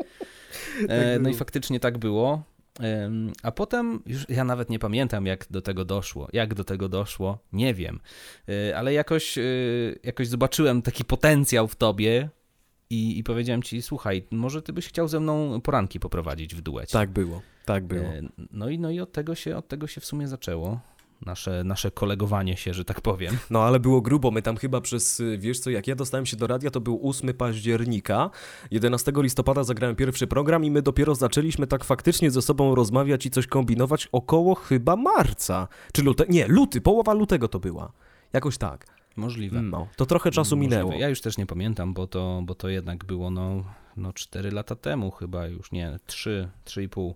E, 0.89 1.19
no 1.19 1.31
i 1.31 1.35
faktycznie 1.35 1.81
tak 1.81 1.99
było. 1.99 2.43
A 3.43 3.53
potem 3.53 4.03
już 4.07 4.29
ja 4.29 4.45
nawet 4.45 4.71
nie 4.71 4.79
pamiętam, 4.79 5.27
jak 5.27 5.47
do 5.51 5.63
tego 5.63 5.85
doszło. 5.85 6.29
Jak 6.33 6.55
do 6.55 6.65
tego 6.65 6.89
doszło, 6.89 7.39
nie 7.53 7.75
wiem. 7.75 8.01
E, 8.49 8.77
Ale 8.77 8.93
jakoś, 8.93 9.39
e, 9.39 9.43
jakoś 10.03 10.29
zobaczyłem 10.29 10.83
taki 10.83 11.05
potencjał 11.05 11.69
w 11.69 11.77
tobie 11.77 12.29
i, 12.91 13.19
i 13.19 13.25
powiedziałem 13.25 13.63
ci, 13.63 13.83
słuchaj, 13.83 14.27
może 14.31 14.63
ty 14.63 14.73
byś 14.73 14.89
chciał 14.89 15.09
ze 15.09 15.21
mną 15.21 15.61
poranki 15.61 16.01
poprowadzić 16.01 16.55
w 16.55 16.61
duecie. 16.61 16.93
Tak 16.93 17.11
było, 17.11 17.43
tak 17.65 17.85
było. 17.85 18.05
No 18.51 18.69
i, 18.69 18.79
no 18.79 18.91
i 18.91 19.01
od, 19.01 19.13
tego 19.13 19.35
się, 19.35 19.57
od 19.57 19.69
tego 19.69 19.87
się 19.87 20.01
w 20.01 20.05
sumie 20.05 20.29
zaczęło. 20.29 20.81
Nasze, 21.27 21.65
nasze 21.65 21.91
kolegowanie 21.91 22.57
się, 22.57 22.75
że 22.75 22.85
tak 22.85 23.01
powiem. 23.01 23.39
No 23.51 23.63
ale 23.63 23.81
było 23.81 24.01
grubo, 24.01 24.31
my 24.31 24.43
tam 24.43 24.57
chyba 24.57 24.81
przez, 24.81 25.23
wiesz 25.39 25.61
co, 25.61 25.71
jak 25.71 25.87
ja 25.87 25.95
dostałem 25.95 26.27
się 26.27 26.37
do 26.37 26.47
radia, 26.47 26.71
to 26.71 26.81
był 26.81 27.09
8 27.09 27.35
października, 27.35 28.31
11 28.71 29.13
listopada 29.17 29.65
zagrałem 29.65 29.97
pierwszy 29.97 30.27
program 30.27 30.65
i 30.65 30.71
my 30.71 30.83
dopiero 30.83 31.15
zaczęliśmy 31.15 31.67
tak 31.67 31.85
faktycznie 31.85 32.31
ze 32.31 32.43
sobą 32.43 32.75
rozmawiać 32.75 33.27
i 33.27 33.31
coś 33.31 33.47
kombinować 33.47 34.09
około 34.13 34.55
chyba 34.55 34.97
marca, 34.97 35.69
czy 35.93 36.03
luty, 36.03 36.25
nie, 36.29 36.49
luty, 36.49 36.81
połowa 36.81 37.13
lutego 37.13 37.49
to 37.49 37.61
była, 37.61 37.93
jakoś 38.33 38.59
tak. 38.59 38.87
Możliwe. 39.17 39.63
No, 39.63 39.89
to 39.97 40.07
trochę 40.07 40.31
czasu 40.31 40.57
Możliwe. 40.57 40.77
minęło. 40.77 41.01
Ja 41.01 41.09
już 41.09 41.21
też 41.21 41.39
nie 41.39 41.47
pamiętam, 41.47 41.95
bo 41.95 42.07
to, 42.07 42.43
bo 42.45 42.55
to 42.55 42.69
jednak 42.69 43.05
było 43.05 43.31
no, 43.31 43.65
no 43.97 44.13
4 44.13 44.51
lata 44.51 44.77
temu 44.77 45.11
chyba 45.11 45.47
już, 45.47 45.73
nie, 45.73 45.99
3, 46.07 46.49
3,5. 46.65 47.15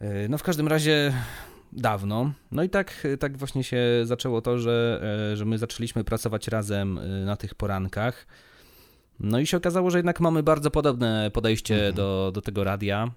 Yy, 0.00 0.28
No 0.28 0.38
w 0.38 0.42
każdym 0.42 0.68
razie 0.68 1.12
dawno. 1.74 2.32
No 2.52 2.62
i 2.62 2.68
tak, 2.68 3.06
tak 3.20 3.36
właśnie 3.36 3.64
się 3.64 3.82
zaczęło 4.04 4.40
to, 4.42 4.58
że, 4.58 5.00
e, 5.32 5.36
że 5.36 5.44
my 5.44 5.58
zaczęliśmy 5.58 6.04
pracować 6.04 6.48
razem 6.48 6.98
e, 6.98 7.02
na 7.24 7.36
tych 7.36 7.54
porankach. 7.54 8.26
No 9.20 9.38
i 9.40 9.46
się 9.46 9.56
okazało, 9.56 9.90
że 9.90 9.98
jednak 9.98 10.20
mamy 10.20 10.42
bardzo 10.42 10.70
podobne 10.70 11.30
podejście 11.32 11.74
Mhm. 11.74 11.94
do, 11.94 12.30
do 12.34 12.42
tego 12.42 12.64
radia. 12.64 13.10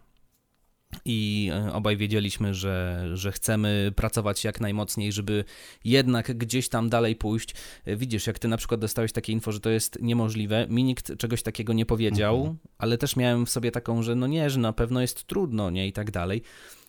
I 1.05 1.51
e, 1.53 1.73
obaj 1.73 1.97
wiedzieliśmy, 1.97 2.53
że, 2.53 3.05
że 3.13 3.31
chcemy 3.31 3.91
pracować 3.95 4.43
jak 4.43 4.61
najmocniej, 4.61 5.11
żeby 5.11 5.43
jednak 5.83 6.37
gdzieś 6.37 6.69
tam 6.69 6.89
dalej 6.89 7.15
pójść. 7.15 7.55
Widzisz, 7.87 8.27
jak 8.27 8.39
ty 8.39 8.47
na 8.47 8.57
przykład 8.57 8.81
dostałeś 8.81 9.11
takie 9.11 9.33
info, 9.33 9.51
że 9.51 9.59
to 9.59 9.69
jest 9.69 10.01
niemożliwe, 10.01 10.67
mi 10.69 10.83
nikt 10.83 11.17
czegoś 11.17 11.43
takiego 11.43 11.73
nie 11.73 11.85
powiedział, 11.85 12.37
Mhm. 12.37 12.57
ale 12.77 12.97
też 12.97 13.15
miałem 13.15 13.45
w 13.45 13.49
sobie 13.49 13.71
taką, 13.71 14.03
że 14.03 14.15
no 14.15 14.27
nie, 14.27 14.49
że 14.49 14.59
na 14.59 14.73
pewno 14.73 15.01
jest 15.01 15.23
trudno, 15.23 15.69
nie 15.69 15.87
i 15.87 15.93
tak 15.93 16.11
dalej. 16.11 16.41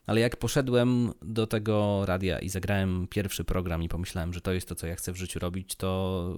Ale 0.09 0.21
jak 0.21 0.37
poszedłem 0.37 1.13
do 1.23 1.47
tego 1.47 2.07
radia 2.07 2.39
i 2.39 2.49
zagrałem 2.49 3.07
pierwszy 3.11 3.45
program 3.45 3.83
i 3.83 3.89
pomyślałem, 3.89 4.33
że 4.33 4.41
to 4.41 4.53
jest 4.53 4.69
to, 4.69 4.75
co 4.75 4.87
ja 4.87 4.97
chcę 4.97 5.13
w 5.13 5.17
życiu 5.17 5.39
robić, 5.39 5.77
to 5.77 6.35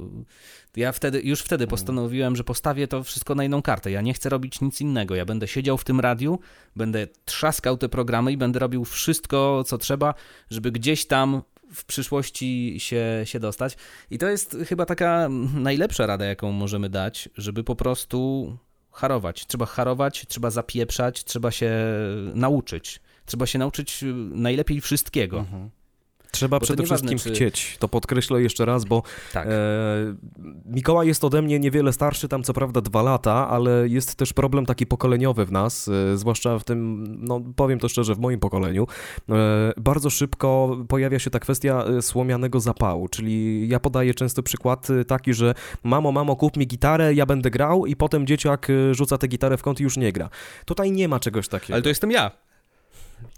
ja 0.77 0.93
wtedy, 0.93 1.21
już 1.21 1.41
wtedy 1.41 1.67
postanowiłem, 1.67 2.37
że 2.37 2.45
postawię 2.45 2.89
to 2.89 3.03
wszystko 3.03 3.35
na 3.35 3.45
inną 3.45 3.63
kartę. 3.63 3.91
Ja 3.91 4.01
nie 4.01 4.15
chcę 4.15 4.29
robić 4.29 4.61
nic 4.61 4.81
innego. 4.81 5.15
Ja 5.15 5.25
będę 5.25 5.49
siedział 5.49 5.79
w 5.79 5.85
tym 5.85 6.01
radiu, 6.01 6.39
będę 6.77 7.07
trzaskał 7.25 7.77
te 7.77 7.89
programy 7.89 8.33
i 8.33 8.37
będę 8.37 8.59
robił 8.59 8.85
wszystko, 8.85 9.65
co 9.67 9.79
trzeba, 9.79 10.15
żeby 10.51 10.73
gdzieś 10.73 11.07
tam 11.07 11.43
w 11.73 11.85
przyszłości 11.85 12.77
się, 12.79 13.05
się 13.25 13.41
dostać. 13.41 13.77
I 14.11 14.19
to 14.19 14.29
jest 14.29 14.57
chyba 14.69 14.87
taka 14.87 15.29
najlepsza 15.55 16.07
rada, 16.07 16.25
jaką 16.25 16.53
możemy 16.53 16.89
dać, 16.89 17.29
żeby 17.37 17.65
po 17.65 17.77
prostu 17.77 18.57
harować. 18.93 19.47
Trzeba 19.47 19.67
harować, 19.67 20.27
trzeba 20.29 20.51
zapieprzać, 20.51 21.25
trzeba 21.25 21.51
się 21.51 21.73
nauczyć. 22.35 23.01
Trzeba 23.31 23.47
się 23.47 23.59
nauczyć 23.59 24.03
y, 24.03 24.07
najlepiej 24.35 24.81
wszystkiego. 24.81 25.39
Mhm. 25.39 25.71
Trzeba 26.33 26.59
Bo 26.59 26.65
przede 26.65 26.83
wszystkim 26.83 27.19
czy- 27.19 27.31
chcieć. 27.31 27.77
To 27.79 27.89
podkreślę 27.89 28.43
jeszcze 28.43 28.65
raz, 28.65 28.85
bo 28.85 29.03
Tak. 29.33 29.47
e, 29.47 29.51
Mikołaj 30.67 31.07
jest 31.09 31.25
ode 31.25 31.43
mnie 31.43 31.59
niewiele 31.59 31.93
starszy, 31.93 32.29
tam 32.29 32.43
co 32.43 32.53
prawda 32.53 32.81
dwa 32.81 33.03
lata, 33.03 33.49
ale 33.49 33.89
jest 33.89 34.15
też 34.15 34.33
problem 34.33 34.67
taki 34.67 34.87
pokoleniowy 34.87 35.47
w 35.47 35.53
nas, 35.53 35.89
e, 35.89 36.17
zwłaszcza 36.17 36.59
w 36.59 36.65
tym, 36.65 37.05
no 37.21 37.41
powiem 37.57 37.79
to 37.79 37.89
szczerze, 37.89 38.15
w 38.15 38.19
moim 38.19 38.41
pokoleniu. 38.41 38.87
E, 39.29 39.35
bardzo 39.77 40.11
szybko 40.11 40.77
pojawia 40.89 41.19
się 41.19 41.31
ta 41.31 41.39
kwestia 41.39 41.85
e, 41.85 42.03
słomianego 42.03 42.61
zapału, 42.61 43.09
czyli 43.09 43.69
ja 43.69 43.81
podaję 43.81 44.15
często 44.15 44.43
przykład 44.43 44.91
e, 44.91 45.05
taki, 45.05 45.35
że 45.35 45.55
mamo, 45.85 46.13
mamo, 46.13 46.37
kup 46.37 46.57
mi 46.57 46.67
gitarę, 46.67 47.15
ja 47.15 47.27
będę 47.27 47.51
grał 47.51 47.87
i 47.87 47.97
potem 47.97 48.27
dzieciak 48.27 48.71
e, 48.71 48.95
rzuca 48.95 49.19
tę 49.19 49.29
gitarę 49.29 49.57
w 49.57 49.63
kąt 49.63 49.81
i 49.81 49.83
już 49.83 49.97
nie 49.97 50.13
gra. 50.13 50.31
Tutaj 50.65 50.93
nie 50.93 51.09
ma 51.09 51.21
czegoś 51.21 51.49
takiego. 51.49 51.73
Ale 51.75 51.83
to 51.83 51.89
jestem 51.89 52.11
ja. 52.11 52.31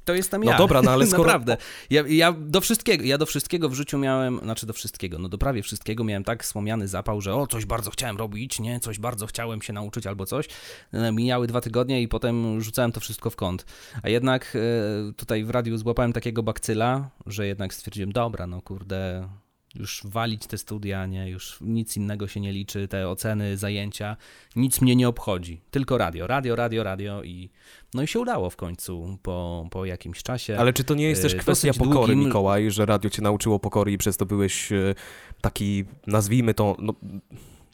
To 0.04 0.14
jestem 0.14 0.42
No 0.44 0.50
ja. 0.50 0.58
dobra, 0.58 0.82
no 0.82 0.90
ale 0.90 1.06
skoro- 1.16 1.22
Naprawdę. 1.24 1.56
Ja, 1.90 2.02
ja 2.08 2.32
do 2.32 2.60
wszystkiego, 2.60 3.04
ja 3.04 3.18
do 3.18 3.26
wszystkiego 3.26 3.68
w 3.68 3.74
życiu 3.74 3.98
miałem, 3.98 4.38
znaczy 4.38 4.66
do 4.66 4.72
wszystkiego, 4.72 5.18
no 5.18 5.28
do 5.28 5.38
prawie 5.38 5.62
wszystkiego 5.62 6.04
miałem 6.04 6.24
tak 6.24 6.44
słomiany 6.44 6.88
zapał, 6.88 7.20
że 7.20 7.34
o, 7.34 7.46
coś 7.46 7.64
bardzo 7.66 7.90
chciałem 7.90 8.16
robić, 8.16 8.60
nie, 8.60 8.80
coś 8.80 8.98
bardzo 8.98 9.26
chciałem 9.26 9.62
się 9.62 9.72
nauczyć 9.72 10.06
albo 10.06 10.26
coś. 10.26 10.48
E, 10.92 11.12
Mijały 11.12 11.46
dwa 11.46 11.60
tygodnie 11.60 12.02
i 12.02 12.08
potem 12.08 12.60
rzucałem 12.60 12.92
to 12.92 13.00
wszystko 13.00 13.30
w 13.30 13.36
kąt. 13.36 13.64
A 14.02 14.08
jednak 14.08 14.56
e, 14.56 15.12
tutaj 15.12 15.44
w 15.44 15.50
radiu 15.50 15.76
złapałem 15.78 16.12
takiego 16.12 16.42
bakcyla, 16.42 17.10
że 17.26 17.46
jednak 17.46 17.74
stwierdziłem, 17.74 18.12
dobra, 18.12 18.46
no 18.46 18.62
kurde, 18.62 19.28
już 19.74 20.00
walić 20.04 20.46
te 20.46 20.58
studia, 20.58 21.06
nie, 21.06 21.30
już 21.30 21.58
nic 21.60 21.96
innego 21.96 22.28
się 22.28 22.40
nie 22.40 22.52
liczy, 22.52 22.88
te 22.88 23.08
oceny, 23.08 23.56
zajęcia, 23.56 24.16
nic 24.56 24.80
mnie 24.80 24.96
nie 24.96 25.08
obchodzi, 25.08 25.60
tylko 25.70 25.98
radio, 25.98 26.26
radio, 26.26 26.56
radio, 26.56 26.82
radio 26.82 27.22
i 27.22 27.50
no 27.94 28.02
i 28.02 28.06
się 28.06 28.20
udało 28.20 28.50
w 28.50 28.56
końcu 28.56 29.18
po, 29.22 29.66
po 29.70 29.84
jakimś 29.84 30.22
czasie. 30.22 30.58
Ale 30.58 30.72
czy 30.72 30.84
to 30.84 30.94
nie 30.94 31.04
jest 31.08 31.22
też 31.22 31.34
e, 31.34 31.36
kwestia 31.36 31.72
pokory, 31.72 32.14
długim- 32.14 32.24
Mikołaj, 32.26 32.70
że 32.70 32.86
radio 32.86 33.10
cię 33.10 33.22
nauczyło 33.22 33.58
pokory 33.58 33.92
i 33.92 33.98
przez 33.98 34.16
to 34.16 34.26
byłeś 34.26 34.72
e, 34.72 34.94
taki, 35.40 35.84
nazwijmy 36.06 36.54
to, 36.54 36.76
no, 36.78 36.94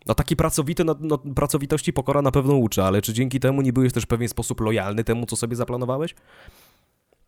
no 0.07 0.15
taki 0.15 0.37
pracowity, 0.37 0.85
no, 0.85 0.97
no 1.01 1.19
pracowitości 1.19 1.93
pokora 1.93 2.23
na 2.23 2.31
pewno 2.31 2.55
uczy, 2.55 2.83
ale 2.83 3.03
czy 3.03 3.13
dzięki 3.13 3.41
temu 3.41 3.63
nie 3.63 3.73
byłeś 3.73 3.93
też 3.93 4.05
w 4.05 4.07
pewien 4.07 4.29
sposób 4.29 4.61
lojalny 4.61 5.05
temu, 5.05 5.27
co 5.27 5.37
sobie 5.37 5.57
zaplanowałeś? 5.57 6.15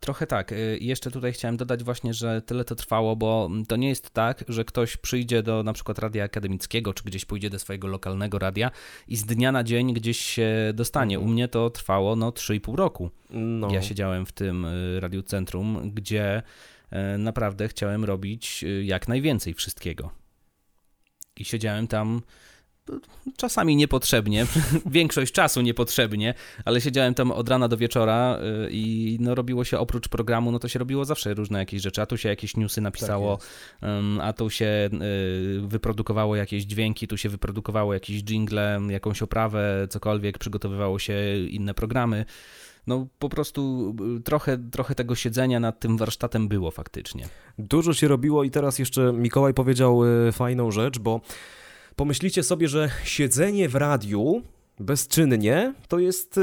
Trochę 0.01 0.27
tak. 0.27 0.53
Y, 0.53 0.79
jeszcze 0.81 1.11
tutaj 1.11 1.33
chciałem 1.33 1.57
dodać 1.57 1.85
właśnie, 1.85 2.15
że 2.15 2.43
tyle 2.43 2.65
to 2.65 2.75
trwało, 2.75 3.17
bo 3.17 3.51
to 3.69 3.77
nie 3.77 3.89
jest 3.89 4.11
tak, 4.11 4.45
że 4.49 4.65
ktoś 4.65 4.97
przyjdzie 4.97 5.43
do 5.43 5.63
na 5.63 5.73
przykład 5.73 5.99
radia 5.99 6.25
akademickiego, 6.25 6.95
czy 6.95 7.05
gdzieś 7.05 7.25
pójdzie 7.25 7.51
do 7.51 7.59
swojego 7.59 7.89
lokalnego 7.89 8.39
radia 8.39 8.71
i 9.09 9.17
z 9.17 9.25
dnia 9.25 9.53
na 9.53 9.65
dzień 9.65 9.95
gdzieś 9.95 10.21
się 10.21 10.51
dostanie. 10.75 11.21
U 11.21 11.27
mnie 11.27 11.49
to 11.49 11.71
trwało 11.71 12.17
no 12.17 12.31
3,5 12.31 12.75
roku. 12.75 13.11
No. 13.31 13.71
Ja 13.71 13.83
siedziałem 13.83 14.27
w 14.27 14.33
tym 14.33 14.65
y, 14.65 15.01
Radiu 15.01 15.23
Centrum, 15.23 15.91
gdzie 15.95 16.43
e, 16.91 17.19
naprawdę 17.19 17.69
chciałem 17.69 18.05
robić 18.05 18.65
y, 18.65 18.85
jak 18.85 19.09
najwięcej 19.09 19.55
wszystkiego. 19.55 20.11
I 21.37 21.45
siedziałem 21.45 21.87
tam 21.87 22.23
czasami 23.37 23.77
niepotrzebnie, 23.77 24.47
większość 24.87 25.33
czasu 25.33 25.61
niepotrzebnie, 25.61 26.35
ale 26.65 26.81
siedziałem 26.81 27.15
tam 27.15 27.33
od 27.33 27.49
rana 27.49 27.69
do 27.69 27.77
wieczora 27.77 28.39
y, 28.67 28.71
i 28.71 29.17
no 29.21 29.35
robiło 29.35 29.65
się 29.65 29.79
oprócz 29.79 30.09
programu, 30.09 30.53
no 30.53 30.59
to 30.59 30.69
się 30.69 30.79
robiło 30.79 31.05
zawsze 31.05 31.35
różne 31.35 31.59
jakieś 31.59 31.83
rzeczy, 31.83 32.03
a 32.03 32.07
tu 32.07 32.17
się 32.17 32.29
jakieś 32.29 32.57
newsy 32.57 32.81
napisało, 32.81 33.39
ym, 33.83 34.21
a 34.21 34.33
tu 34.33 34.51
się 34.51 34.67
y, 34.67 35.61
wyprodukowało 35.61 36.37
jakieś 36.37 36.65
dźwięki, 36.65 37.09
tu 37.09 37.17
się 37.17 37.29
wyprodukowało 37.29 37.95
jakieś 37.95 38.23
jingle, 38.23 38.81
jakąś 38.89 39.23
oprawę, 39.23 39.87
cokolwiek, 39.91 40.39
przygotowywało 40.39 40.99
się 40.99 41.15
inne 41.51 41.75
programy. 41.75 42.25
No 42.87 43.07
po 43.19 43.29
prostu 43.29 43.95
y, 44.19 44.23
trochę, 44.23 44.59
trochę 44.71 44.95
tego 44.95 45.15
siedzenia 45.15 45.61
nad 45.61 45.81
tym 45.81 45.97
warsztatem 45.97 46.49
było 46.49 46.71
faktycznie. 46.71 47.29
Dużo 47.59 47.95
się 47.95 48.09
robiło 48.09 48.45
i 48.45 48.51
teraz 48.51 48.79
jeszcze 48.79 49.13
Mikołaj 49.13 49.55
powiedział 49.55 50.01
fajną 50.33 50.71
rzecz, 50.71 50.99
bo 50.99 51.21
pomyślicie 52.01 52.43
sobie, 52.43 52.69
że 52.69 52.91
siedzenie 53.05 53.69
w 53.69 53.75
radiu 53.75 54.43
bezczynnie 54.79 55.75
to 55.89 55.99
jest 55.99 56.39
y, 56.39 56.41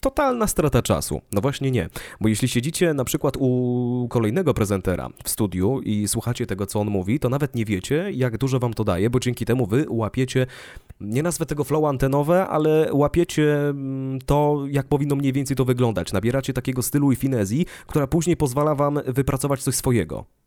totalna 0.00 0.46
strata 0.46 0.82
czasu. 0.82 1.20
No 1.32 1.40
właśnie 1.40 1.70
nie, 1.70 1.88
bo 2.20 2.28
jeśli 2.28 2.48
siedzicie 2.48 2.94
na 2.94 3.04
przykład 3.04 3.36
u 3.36 4.06
kolejnego 4.10 4.54
prezentera 4.54 5.08
w 5.24 5.28
studiu 5.28 5.80
i 5.80 6.08
słuchacie 6.08 6.46
tego, 6.46 6.66
co 6.66 6.80
on 6.80 6.90
mówi, 6.90 7.20
to 7.20 7.28
nawet 7.28 7.54
nie 7.54 7.64
wiecie, 7.64 8.10
jak 8.12 8.38
dużo 8.38 8.58
wam 8.58 8.74
to 8.74 8.84
daje, 8.84 9.10
bo 9.10 9.20
dzięki 9.20 9.44
temu 9.44 9.66
wy 9.66 9.86
łapiecie, 9.88 10.46
nie 11.00 11.22
nazwę 11.22 11.46
tego 11.46 11.64
flow 11.64 11.84
antenowe, 11.84 12.46
ale 12.46 12.88
łapiecie 12.92 13.68
mm, 13.68 14.18
to, 14.26 14.64
jak 14.70 14.86
powinno 14.86 15.16
mniej 15.16 15.32
więcej 15.32 15.56
to 15.56 15.64
wyglądać. 15.64 16.12
Nabieracie 16.12 16.52
takiego 16.52 16.82
stylu 16.82 17.12
i 17.12 17.16
finezji, 17.16 17.66
która 17.86 18.06
później 18.06 18.36
pozwala 18.36 18.74
wam 18.74 19.00
wypracować 19.06 19.62
coś 19.62 19.74
swojego. 19.74 20.37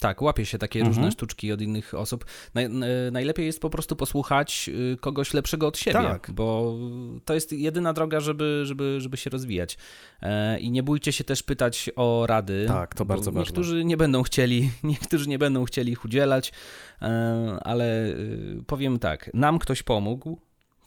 Tak, 0.00 0.22
łapie 0.22 0.46
się 0.46 0.58
takie 0.58 0.78
Mhm. 0.80 0.94
różne 0.96 1.12
sztuczki 1.12 1.52
od 1.52 1.60
innych 1.60 1.94
osób. 1.94 2.24
Naj, 2.54 2.64
n- 2.64 2.84
najlepiej 3.12 3.46
jest 3.46 3.60
po 3.60 3.70
prostu 3.70 3.96
posłuchać 3.96 4.70
y, 4.92 4.96
kogoś 5.00 5.34
lepszego 5.34 5.66
od 5.66 5.78
siebie, 5.78 5.92
Tak. 6.02 6.30
bo 6.34 6.76
to 7.24 7.34
jest 7.34 7.52
jedyna 7.52 7.92
droga, 7.92 8.20
żeby, 8.20 8.60
żeby, 8.64 9.00
żeby 9.00 9.16
się 9.16 9.30
rozwijać. 9.30 9.78
E, 10.22 10.60
I 10.60 10.70
nie 10.70 10.82
bójcie 10.82 11.12
się 11.12 11.24
też 11.24 11.42
pytać 11.42 11.90
o 11.96 12.24
rady. 12.26 12.64
Tak, 12.68 12.94
to 12.94 13.04
bardzo 13.04 13.32
ważne. 13.32 13.40
Niektórzy 13.40 13.84
nie 13.84 13.96
będą 13.96 14.22
chcieli, 14.22 14.70
niektórzy 14.82 15.28
nie 15.28 15.38
będą 15.38 15.64
chcieli 15.64 15.92
ich 15.92 16.04
udzielać, 16.04 16.52
e, 17.02 17.06
ale 17.62 18.06
y, 18.08 18.62
powiem 18.66 18.98
tak, 18.98 19.30
nam 19.34 19.58
ktoś 19.58 19.82
pomógł 19.82 20.38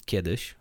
kiedyś, 0.06 0.56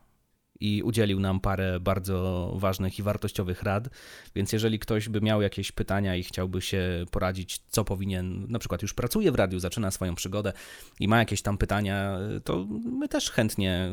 i 0.61 0.83
udzielił 0.83 1.21
nam 1.21 1.41
parę 1.41 1.81
bardzo 1.81 2.53
ważnych 2.57 2.99
i 2.99 3.03
wartościowych 3.03 3.63
rad. 3.63 3.89
Więc 4.35 4.53
jeżeli 4.53 4.79
ktoś 4.79 5.09
by 5.09 5.21
miał 5.21 5.43
jakieś 5.43 5.73
pytania 5.73 6.17
i 6.17 6.23
chciałby 6.23 6.63
się 6.63 7.05
poradzić, 7.11 7.61
co 7.69 7.85
powinien, 7.85 8.47
na 8.49 8.59
przykład 8.59 8.83
już 8.83 8.95
pracuje 8.95 9.33
w 9.33 9.35
radiu, 9.35 9.59
zaczyna 9.59 9.91
swoją 9.91 10.15
przygodę 10.15 10.53
i 11.01 11.09
ma 11.09 11.19
jakieś 11.19 11.43
tam 11.43 11.59
pytania, 11.59 12.19
to 12.45 12.67
my 12.99 13.09
też 13.09 13.31
chętnie 13.31 13.91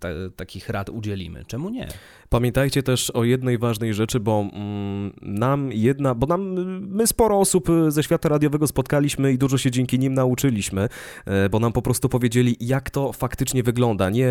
ta, 0.00 0.08
takich 0.36 0.68
rad 0.68 0.90
udzielimy. 0.90 1.44
Czemu 1.46 1.70
nie? 1.70 1.88
Pamiętajcie 2.28 2.82
też 2.82 3.10
o 3.10 3.24
jednej 3.24 3.58
ważnej 3.58 3.94
rzeczy, 3.94 4.20
bo 4.20 4.40
mm, 4.52 5.12
nam 5.22 5.72
jedna, 5.72 6.14
bo 6.14 6.26
nam 6.26 6.42
my 6.80 7.06
sporo 7.06 7.40
osób 7.40 7.70
y, 7.70 7.90
ze 7.90 8.02
świata 8.02 8.28
radiowego 8.28 8.66
spotkaliśmy 8.66 9.32
i 9.32 9.38
dużo 9.38 9.58
się 9.58 9.70
dzięki 9.70 9.98
nim 9.98 10.14
nauczyliśmy, 10.14 10.88
e, 11.24 11.48
bo 11.48 11.60
nam 11.60 11.72
po 11.72 11.82
prostu 11.82 12.08
powiedzieli, 12.08 12.56
jak 12.60 12.90
to 12.90 13.12
faktycznie 13.12 13.62
wygląda. 13.62 14.10
Nie, 14.10 14.28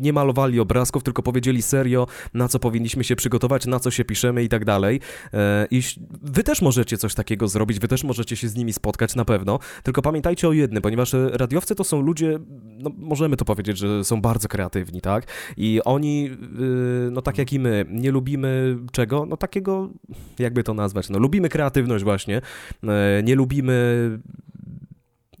nie 0.00 0.12
malowali 0.12 0.60
obrazków, 0.60 1.03
tylko 1.04 1.22
powiedzieli 1.22 1.62
serio, 1.62 2.06
na 2.34 2.48
co 2.48 2.58
powinniśmy 2.58 3.04
się 3.04 3.16
przygotować, 3.16 3.66
na 3.66 3.80
co 3.80 3.90
się 3.90 4.04
piszemy 4.04 4.44
i 4.44 4.48
tak 4.48 4.64
dalej. 4.64 5.00
E, 5.32 5.66
I 5.70 5.82
wy 6.22 6.42
też 6.42 6.62
możecie 6.62 6.98
coś 6.98 7.14
takiego 7.14 7.48
zrobić, 7.48 7.78
wy 7.78 7.88
też 7.88 8.04
możecie 8.04 8.36
się 8.36 8.48
z 8.48 8.56
nimi 8.56 8.72
spotkać 8.72 9.16
na 9.16 9.24
pewno, 9.24 9.58
tylko 9.82 10.02
pamiętajcie 10.02 10.48
o 10.48 10.52
jednym, 10.52 10.82
ponieważ 10.82 11.14
e, 11.14 11.30
radiowcy 11.32 11.74
to 11.74 11.84
są 11.84 12.00
ludzie, 12.00 12.38
no 12.78 12.90
możemy 12.98 13.36
to 13.36 13.44
powiedzieć, 13.44 13.78
że 13.78 14.04
są 14.04 14.20
bardzo 14.20 14.48
kreatywni, 14.48 15.00
tak? 15.00 15.26
I 15.56 15.80
oni, 15.84 16.22
yy, 16.22 17.08
no 17.10 17.22
tak 17.22 17.38
jak 17.38 17.52
i 17.52 17.58
my, 17.58 17.84
nie 17.90 18.10
lubimy 18.10 18.76
czego? 18.92 19.26
No 19.26 19.36
takiego, 19.36 19.90
jakby 20.38 20.62
to 20.62 20.74
nazwać, 20.74 21.10
no 21.10 21.18
lubimy 21.18 21.48
kreatywność 21.48 22.04
właśnie, 22.04 22.40
e, 22.82 23.22
nie 23.22 23.34
lubimy... 23.34 23.74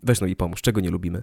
Weź 0.02 0.20
no 0.20 0.26
i 0.26 0.36
pomóż, 0.36 0.62
czego 0.62 0.80
nie 0.80 0.90
lubimy? 0.90 1.22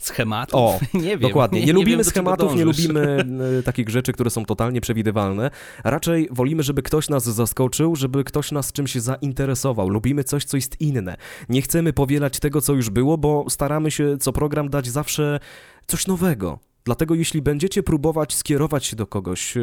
Schematów? 0.00 0.54
O, 0.54 0.80
nie 0.98 1.18
wiem. 1.18 1.20
Dokładnie, 1.20 1.60
nie, 1.60 1.66
wiem, 1.66 1.76
lubimy 1.76 1.96
czego 1.98 2.10
schematów, 2.10 2.56
nie 2.56 2.64
lubimy 2.64 3.24
e, 3.58 3.62
takich 3.62 3.88
rzeczy, 3.88 4.12
które 4.12 4.30
są 4.30 4.44
totalnie 4.44 4.80
przewidywalne. 4.80 5.50
Raczej 5.84 6.28
wolimy, 6.30 6.62
żeby 6.62 6.82
ktoś 6.82 7.08
nas 7.08 7.24
zaskoczył, 7.24 7.96
żeby 7.96 8.24
ktoś 8.24 8.52
nas 8.52 8.72
czymś 8.72 8.94
zainteresował. 8.94 9.88
Lubimy 9.88 10.24
coś, 10.24 10.44
co 10.44 10.56
jest 10.56 10.80
inne. 10.80 11.16
Nie 11.48 11.62
chcemy 11.62 11.92
powielać 11.92 12.40
tego, 12.40 12.60
co 12.60 12.72
już 12.72 12.90
było, 12.90 13.18
bo 13.18 13.44
staramy 13.48 13.90
się 13.90 14.16
co 14.18 14.32
program 14.32 14.68
dać 14.68 14.88
zawsze 14.88 15.40
coś 15.86 16.06
nowego. 16.06 16.58
Dlatego 16.84 17.14
jeśli 17.14 17.42
będziecie 17.42 17.82
próbować 17.82 18.34
skierować 18.34 18.86
się 18.86 18.96
do 18.96 19.06
kogoś, 19.06 19.56
e, 19.56 19.60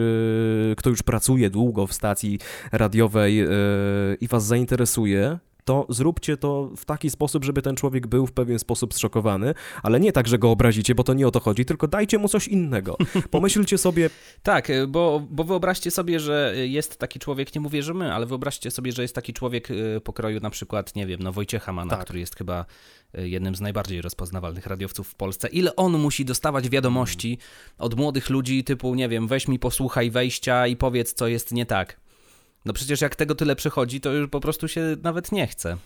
kto 0.77 0.89
już 0.89 1.03
pracuje 1.03 1.49
długo 1.49 1.87
w 1.87 1.93
stacji 1.93 2.39
radiowej 2.71 3.39
e, 3.41 3.47
i 4.21 4.27
was 4.27 4.45
zainteresuje, 4.45 5.39
to 5.67 5.85
zróbcie 5.89 6.37
to 6.37 6.71
w 6.77 6.85
taki 6.85 7.09
sposób, 7.09 7.45
żeby 7.45 7.61
ten 7.61 7.75
człowiek 7.75 8.07
był 8.07 8.27
w 8.27 8.31
pewien 8.31 8.59
sposób 8.59 8.93
zszokowany, 8.93 9.53
ale 9.83 9.99
nie 9.99 10.11
tak, 10.11 10.27
że 10.27 10.37
go 10.39 10.51
obrazicie, 10.51 10.95
bo 10.95 11.03
to 11.03 11.13
nie 11.13 11.27
o 11.27 11.31
to 11.31 11.39
chodzi, 11.39 11.65
tylko 11.65 11.87
dajcie 11.87 12.17
mu 12.17 12.27
coś 12.27 12.47
innego. 12.47 12.97
Pomyślcie 13.31 13.77
sobie, 13.77 14.09
Tak, 14.43 14.69
y, 14.69 14.87
bo, 14.87 15.27
bo 15.29 15.43
wyobraźcie 15.43 15.91
sobie, 15.91 16.19
że 16.19 16.53
jest 16.55 16.97
taki 16.99 17.19
człowiek, 17.19 17.55
nie 17.55 17.61
mówię, 17.61 17.83
że 17.83 17.93
my, 17.93 18.13
ale 18.13 18.25
wyobraźcie 18.25 18.71
sobie, 18.71 18.91
że 18.91 19.01
jest 19.01 19.15
taki 19.15 19.33
człowiek 19.33 19.71
y, 19.71 20.01
pokroju 20.03 20.39
na 20.39 20.49
przykład, 20.49 20.95
nie 20.95 21.07
wiem, 21.07 21.19
no 21.23 21.31
Wojciecha 21.31 21.73
Mana, 21.73 21.89
Tak. 21.89 22.03
który 22.03 22.19
jest 22.19 22.35
chyba 22.35 22.65
y, 23.17 23.29
jednym 23.29 23.55
z 23.55 23.61
najbardziej 23.61 24.01
rozpoznawalnych 24.01 24.67
radiowców 24.67 25.07
w 25.07 25.15
Polsce. 25.15 25.47
Ile 25.47 25.75
on 25.75 25.97
musi 25.97 26.25
dostawać 26.25 26.69
wiadomości 26.69 27.37
od 27.77 27.97
młodych 27.97 28.29
ludzi 28.29 28.63
typu, 28.63 28.95
nie 28.95 29.09
wiem, 29.09 29.27
weź 29.27 29.47
mi 29.47 29.59
posłuchaj 29.59 30.11
wejścia 30.11 30.67
i 30.67 30.75
powiedz, 30.75 31.13
co 31.13 31.27
jest 31.27 31.51
nie 31.51 31.65
tak. 31.65 32.06
No 32.67 32.73
przecież 32.73 33.01
jak 33.01 33.15
tego 33.15 33.35
tyle 33.35 33.55
przychodzi, 33.55 34.01
to 34.01 34.13
już 34.13 34.29
po 34.29 34.39
prostu 34.39 34.67
się 34.67 34.81
nawet 35.03 35.31
nie 35.31 35.47
chce. 35.47 35.77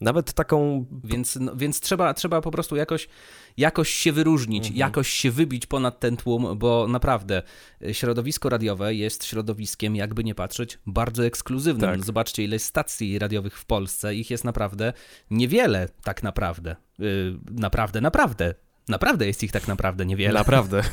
nawet 0.00 0.32
taką 0.32 0.86
Więc, 1.04 1.36
no, 1.40 1.56
więc 1.56 1.80
trzeba, 1.80 2.14
trzeba 2.14 2.40
po 2.40 2.50
prostu 2.50 2.76
jakoś, 2.76 3.08
jakoś 3.56 3.88
się 3.90 4.12
wyróżnić, 4.12 4.64
Mhm. 4.64 4.76
jakoś 4.78 5.08
się 5.08 5.30
wybić 5.30 5.66
ponad 5.66 6.00
ten 6.00 6.16
tłum, 6.16 6.58
bo 6.58 6.86
naprawdę 6.88 7.42
y, 7.82 7.94
środowisko 7.94 8.48
radiowe 8.48 8.94
jest 8.94 9.24
środowiskiem, 9.24 9.96
jakby 9.96 10.24
nie 10.24 10.34
patrzeć, 10.34 10.78
bardzo 10.86 11.26
ekskluzywnym. 11.26 11.90
Tak. 11.90 12.04
Zobaczcie, 12.04 12.44
ile 12.44 12.58
stacji 12.58 13.18
radiowych 13.18 13.58
w 13.58 13.64
Polsce. 13.64 14.14
Ich 14.14 14.30
jest 14.30 14.44
naprawdę 14.44 14.92
niewiele, 15.30 15.88
tak 16.04 16.22
naprawdę. 16.22 16.76
Yy, 16.98 17.38
naprawdę, 17.50 18.00
naprawdę. 18.00 18.54
Naprawdę 18.88 19.26
jest 19.26 19.42
ich 19.42 19.52
tak 19.52 19.68
naprawdę 19.68 20.06
niewiele. 20.06 20.34
naprawdę. 20.34 20.82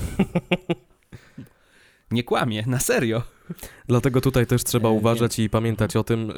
Nie 2.11 2.23
kłamie, 2.23 2.63
na 2.67 2.79
serio. 2.79 3.21
Dlatego 3.87 4.21
tutaj 4.21 4.45
też 4.45 4.63
trzeba 4.63 4.89
E, 4.89 4.91
uważać 4.91 5.39
i 5.39 5.49
pamiętać 5.49 5.95
o 5.95 6.03
tym, 6.03 6.31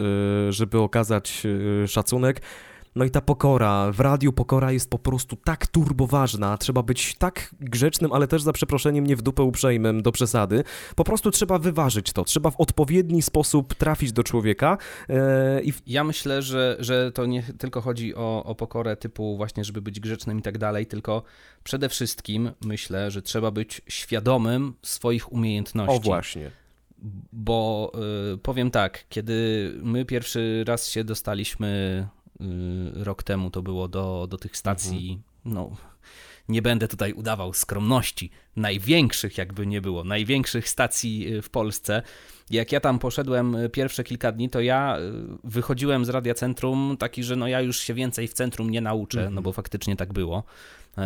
y, 0.50 0.54
żeby 0.54 0.80
okazać 0.80 1.43
y, 1.84 1.88
szacunek. 1.88 2.41
No 2.95 3.06
i 3.06 3.10
ta 3.12 3.21
pokora, 3.21 3.91
w 3.91 4.00
radiu 4.00 4.34
pokora 4.34 4.71
jest 4.71 4.89
po 4.89 5.00
prostu 5.00 5.36
tak 5.36 5.67
turboważna, 5.67 6.58
trzeba 6.58 6.84
być 6.84 7.15
tak 7.15 7.56
grzecznym, 7.60 8.13
ale 8.13 8.28
też 8.28 8.41
za 8.41 8.54
przeproszeniem 8.54 9.08
nie 9.08 9.15
w 9.15 9.21
dupę 9.21 9.43
uprzejmym 9.43 10.02
do 10.02 10.12
przesady. 10.12 10.63
Po 10.95 11.04
prostu 11.04 11.32
trzeba 11.32 11.60
wyważyć 11.60 12.13
to, 12.13 12.24
trzeba 12.24 12.52
w 12.52 12.60
odpowiedni 12.60 13.21
sposób 13.21 13.76
trafić 13.76 14.12
do 14.12 14.24
człowieka 14.24 14.78
i 15.63 15.71
w... 15.71 15.82
Ja 15.88 16.04
myślę, 16.04 16.41
że, 16.41 16.76
że 16.80 17.12
to 17.12 17.26
nie 17.26 17.43
tylko 17.58 17.82
chodzi 17.82 18.15
o, 18.15 18.43
o 18.43 18.56
pokorę 18.56 18.97
typu 18.97 19.38
właśnie, 19.38 19.63
żeby 19.63 19.82
być 19.82 20.00
grzecznym 20.00 20.39
i 20.39 20.41
tak 20.41 20.58
dalej, 20.58 20.86
tylko 20.86 21.24
przede 21.63 21.89
wszystkim 21.89 22.52
myślę, 22.65 23.12
że 23.12 23.21
trzeba 23.21 23.52
być 23.52 23.82
świadomym 23.88 24.74
swoich 24.82 25.32
umiejętności. 25.32 25.97
O 25.97 26.00
właśnie. 26.00 26.61
Bo 27.33 27.91
y, 28.33 28.37
powiem 28.37 28.71
tak, 28.71 29.05
kiedy 29.09 29.71
my 29.83 30.05
pierwszy 30.05 30.63
raz 30.67 30.89
się 30.89 31.03
dostaliśmy 31.03 32.07
y, 32.41 32.45
rok 33.03 33.23
temu, 33.23 33.49
to 33.49 33.61
było 33.61 33.87
do, 33.87 34.27
do 34.29 34.37
tych 34.37 34.57
stacji, 34.57 35.21
no 35.45 35.71
nie 36.49 36.61
będę 36.61 36.87
tutaj 36.87 37.13
udawał 37.13 37.53
skromności, 37.53 38.31
największych 38.55 39.37
jakby 39.37 39.67
nie 39.67 39.81
było, 39.81 40.03
największych 40.03 40.69
stacji 40.69 41.33
y, 41.33 41.41
w 41.41 41.49
Polsce. 41.49 42.01
Jak 42.49 42.71
ja 42.71 42.79
tam 42.79 42.99
poszedłem 42.99 43.57
pierwsze 43.71 44.03
kilka 44.03 44.31
dni, 44.31 44.49
to 44.49 44.61
ja 44.61 44.97
wychodziłem 45.43 46.05
z 46.05 46.09
Radia 46.09 46.33
Centrum 46.33 46.95
taki, 46.99 47.23
że 47.23 47.35
no 47.35 47.47
ja 47.47 47.61
już 47.61 47.79
się 47.79 47.93
więcej 47.93 48.27
w 48.27 48.33
centrum 48.33 48.69
nie 48.69 48.81
nauczę, 48.81 49.29
no 49.29 49.41
bo 49.41 49.53
faktycznie 49.53 49.95
tak 49.95 50.13
było, 50.13 50.43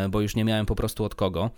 bo 0.09 0.21
już 0.21 0.35
nie 0.35 0.43
miałem 0.43 0.65
po 0.65 0.75
prostu 0.75 1.03
od 1.03 1.15
kogo. 1.15 1.49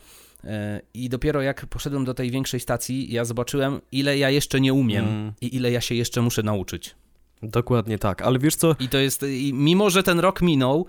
E, 0.48 0.82
I 0.94 1.10
dopiero 1.10 1.42
jak 1.42 1.66
poszedłem 1.66 2.06
do 2.06 2.14
tej 2.14 2.32
większej 2.32 2.60
stacji, 2.60 3.14
ja 3.14 3.26
zobaczyłem, 3.26 3.82
ile 3.92 4.18
ja 4.18 4.30
jeszcze 4.30 4.62
nie 4.62 4.74
umiem 4.74 5.06
Mm. 5.06 5.34
i 5.42 5.56
ile 5.56 5.72
ja 5.72 5.82
się 5.82 5.96
jeszcze 5.96 6.22
muszę 6.22 6.44
nauczyć. 6.44 6.96
Dokładnie 7.44 8.00
tak, 8.00 8.22
ale 8.22 8.40
wiesz 8.40 8.56
co, 8.56 8.76
I 8.80 8.90
to 8.90 8.98
jest, 8.98 9.24
i 9.24 9.54
mimo 9.54 9.90
że 9.90 10.04
ten 10.04 10.20
rok 10.20 10.42
minął 10.42 10.86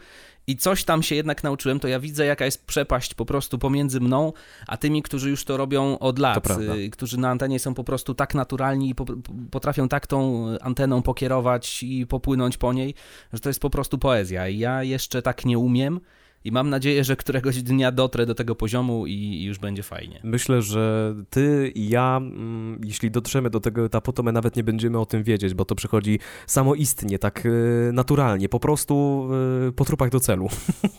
i 0.46 0.56
coś 0.56 0.84
tam 0.84 1.02
się 1.02 1.14
jednak 1.14 1.44
nauczyłem, 1.44 1.80
to 1.80 1.88
ja 1.88 2.00
widzę, 2.00 2.26
jaka 2.26 2.44
jest 2.44 2.66
przepaść 2.66 3.14
po 3.14 3.24
prostu 3.24 3.58
pomiędzy 3.58 4.00
mną, 4.00 4.32
a 4.66 4.76
tymi, 4.76 5.02
którzy 5.02 5.30
już 5.30 5.44
to 5.44 5.56
robią 5.56 5.98
od 5.98 6.18
lat, 6.18 6.50
y, 6.76 6.90
którzy 6.90 7.18
na 7.18 7.30
antenie 7.30 7.58
są 7.58 7.74
po 7.74 7.84
prostu 7.84 8.14
tak 8.14 8.34
naturalni 8.34 8.90
i 8.90 8.94
po, 8.94 9.04
potrafią 9.50 9.88
tak 9.88 10.06
tą 10.06 10.46
anteną 10.60 11.02
pokierować 11.02 11.82
i 11.82 12.06
popłynąć 12.06 12.56
po 12.56 12.72
niej, 12.72 12.94
że 13.32 13.40
to 13.40 13.48
jest 13.48 13.60
po 13.60 13.70
prostu 13.70 13.98
poezja. 13.98 14.48
I 14.48 14.58
ja 14.58 14.82
jeszcze 14.82 15.22
tak 15.22 15.44
nie 15.44 15.58
umiem. 15.58 16.00
I 16.44 16.52
mam 16.52 16.70
nadzieję, 16.70 17.04
że 17.04 17.16
któregoś 17.16 17.62
dnia 17.62 17.92
dotrę 17.92 18.26
do 18.26 18.34
tego 18.34 18.54
poziomu 18.54 19.06
i, 19.06 19.42
już 19.44 19.58
będzie 19.58 19.82
fajnie. 19.82 20.20
Myślę, 20.24 20.62
że 20.62 21.14
ty 21.30 21.72
i 21.74 21.88
ja, 21.88 22.16
mm, 22.16 22.80
jeśli 22.84 23.10
dotrzemy 23.10 23.50
do 23.50 23.60
tego 23.60 23.84
etapu, 23.84 24.12
to 24.12 24.22
my 24.22 24.32
nawet 24.32 24.56
nie 24.56 24.64
będziemy 24.64 24.98
o 24.98 25.06
tym 25.06 25.22
wiedzieć, 25.22 25.54
bo 25.54 25.64
to 25.64 25.74
przychodzi 25.74 26.18
samoistnie, 26.46 27.18
tak 27.18 27.46
y, 27.46 27.90
naturalnie, 27.92 28.48
po 28.48 28.60
prostu 28.60 29.28
y, 29.68 29.72
po 29.72 29.84
trupach 29.84 30.10
do 30.10 30.20
celu. 30.20 30.48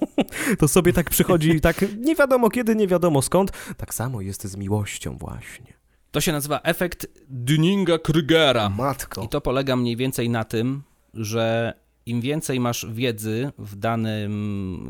to 0.60 0.68
sobie 0.68 0.94
tak 0.94 1.10
przychodzi, 1.10 1.62
tak 1.62 1.86
nie 1.98 2.16
wiadomo 2.16 2.50
kiedy, 2.50 2.76
nie 2.76 2.88
wiadomo 2.88 3.22
skąd. 3.22 3.52
Tak 3.78 3.94
samo 3.94 4.22
jest 4.22 4.48
z 4.48 4.56
miłością 4.56 5.18
właśnie. 5.18 5.80
To 6.12 6.22
się 6.22 6.32
nazywa 6.32 6.62
efekt 6.64 7.08
Dunninga-Krugera. 7.46 8.70
Matko. 8.78 9.24
I 9.24 9.30
to 9.30 9.42
polega 9.42 9.76
mniej 9.76 9.96
więcej 9.96 10.30
na 10.30 10.44
tym, 10.44 10.82
że 11.14 11.74
im 12.10 12.22
więcej 12.22 12.60
masz 12.60 12.86
wiedzy 12.94 13.52
w 13.58 13.76
danym 13.76 14.90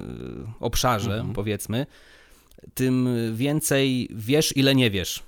y, 0.60 0.64
obszarze, 0.66 1.14
Mhm. 1.16 1.34
powiedzmy, 1.34 1.86
tym 2.74 3.10
więcej 3.34 4.10
wiesz, 4.12 4.58
ile 4.58 4.76
nie 4.76 4.92
wiesz. 4.92 5.24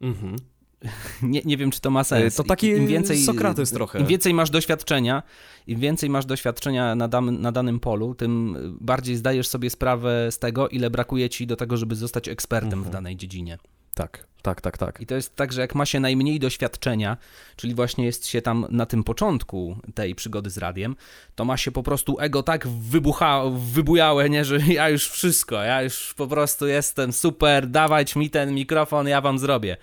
Mhm. 0.00 0.36
Nie, 1.22 1.40
nie 1.44 1.56
wiem, 1.56 1.70
czy 1.70 1.80
to 1.80 1.90
ma 1.90 2.04
sens. 2.04 2.34
E, 2.34 2.36
to 2.36 2.44
taki 2.48 2.66
Im 2.68 2.86
więcej, 2.86 3.18
Sokrates 3.24 3.70
trochę. 3.70 4.00
Im 4.00 4.06
więcej 4.06 4.34
masz 4.34 4.50
doświadczenia, 4.50 5.22
im 5.66 5.80
więcej 5.80 6.10
masz 6.10 6.26
doświadczenia 6.26 6.94
na, 6.94 7.08
dam, 7.08 7.40
na 7.40 7.52
danym 7.52 7.80
polu, 7.80 8.14
tym 8.14 8.56
bardziej 8.80 9.16
zdajesz 9.16 9.48
sobie 9.48 9.70
sprawę 9.70 10.28
z 10.32 10.38
tego, 10.38 10.68
ile 10.68 10.90
brakuje 10.90 11.28
ci 11.30 11.46
do 11.46 11.56
tego, 11.56 11.76
żeby 11.76 11.94
zostać 11.94 12.28
ekspertem 12.28 12.72
Mhm. 12.72 12.84
w 12.84 12.90
danej 12.90 13.16
dziedzinie. 13.16 13.58
Tak, 13.98 14.26
tak, 14.42 14.60
tak, 14.60 14.78
tak. 14.78 15.00
I 15.00 15.06
to 15.06 15.14
jest 15.14 15.36
tak, 15.36 15.52
że 15.52 15.60
jak 15.60 15.74
ma 15.74 15.86
się 15.86 16.00
najmniej 16.00 16.40
doświadczenia, 16.40 17.16
czyli 17.56 17.74
właśnie 17.74 18.04
jest 18.04 18.26
się 18.26 18.42
tam 18.42 18.66
na 18.70 18.86
tym 18.86 19.04
początku 19.04 19.76
tej 19.94 20.14
przygody 20.14 20.50
z 20.50 20.58
radiem, 20.58 20.96
to 21.34 21.44
ma 21.44 21.56
się 21.56 21.70
po 21.70 21.82
prostu 21.82 22.16
ego 22.20 22.42
tak 22.42 22.68
wybucha, 22.68 23.42
wybujałe, 23.72 24.30
nie, 24.30 24.44
że 24.44 24.58
ja 24.58 24.88
już 24.88 25.08
wszystko, 25.08 25.62
ja 25.62 25.82
już 25.82 26.14
po 26.14 26.26
prostu 26.26 26.66
jestem 26.66 27.12
super, 27.12 27.66
dawać 27.66 28.16
mi 28.16 28.30
ten 28.30 28.54
mikrofon, 28.54 29.08
ja 29.08 29.20
wam 29.20 29.38
zrobię. 29.38 29.76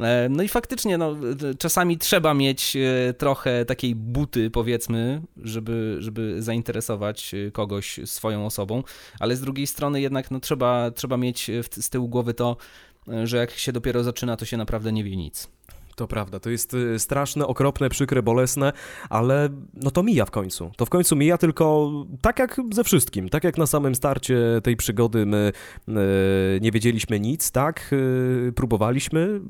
E, 0.00 0.28
No 0.28 0.42
i 0.42 0.48
faktycznie, 0.48 0.98
no, 0.98 1.16
czasami 1.58 1.98
trzeba 1.98 2.34
mieć 2.34 2.76
e, 2.76 3.14
trochę 3.14 3.64
takiej 3.64 3.94
buty, 3.94 4.50
powiedzmy, 4.50 5.22
żeby, 5.42 5.96
żeby 5.98 6.42
zainteresować 6.42 7.34
e, 7.34 7.50
kogoś 7.50 8.00
swoją 8.04 8.46
osobą, 8.46 8.82
ale 9.20 9.36
z 9.36 9.40
drugiej 9.40 9.66
strony 9.66 10.00
jednak 10.00 10.30
no, 10.30 10.40
trzeba, 10.40 10.90
trzeba 10.90 11.16
mieć 11.16 11.50
z 11.70 11.90
tyłu 11.90 12.08
głowy 12.08 12.34
to, 12.34 12.56
że 13.24 13.36
jak 13.36 13.50
się 13.50 13.72
dopiero 13.72 14.04
zaczyna, 14.04 14.36
to 14.36 14.44
się 14.44 14.56
naprawdę 14.56 14.92
nie 14.92 15.04
wie 15.04 15.16
nic. 15.16 15.48
To 15.96 16.06
prawda, 16.06 16.40
to 16.40 16.50
jest 16.50 16.74
y, 16.74 16.98
straszne, 16.98 17.46
okropne, 17.46 17.88
przykre, 17.88 18.22
bolesne, 18.22 18.72
ale 19.10 19.48
no 19.74 19.90
to 19.90 20.02
mija 20.02 20.24
w 20.24 20.30
końcu. 20.30 20.70
To 20.76 20.86
w 20.86 20.90
końcu 20.90 21.16
mija, 21.16 21.38
tylko 21.38 21.90
tak 22.20 22.38
jak 22.38 22.60
ze 22.72 22.84
wszystkim. 22.84 23.28
Tak 23.28 23.44
jak 23.44 23.58
na 23.58 23.66
samym 23.66 23.94
starcie 23.94 24.38
tej 24.62 24.76
przygody 24.76 25.26
my 25.26 25.52
y, 25.88 25.92
nie 26.60 26.70
wiedzieliśmy 26.70 27.20
nic, 27.20 27.50
tak? 27.50 27.94
Próbowaliśmy, 28.54 29.40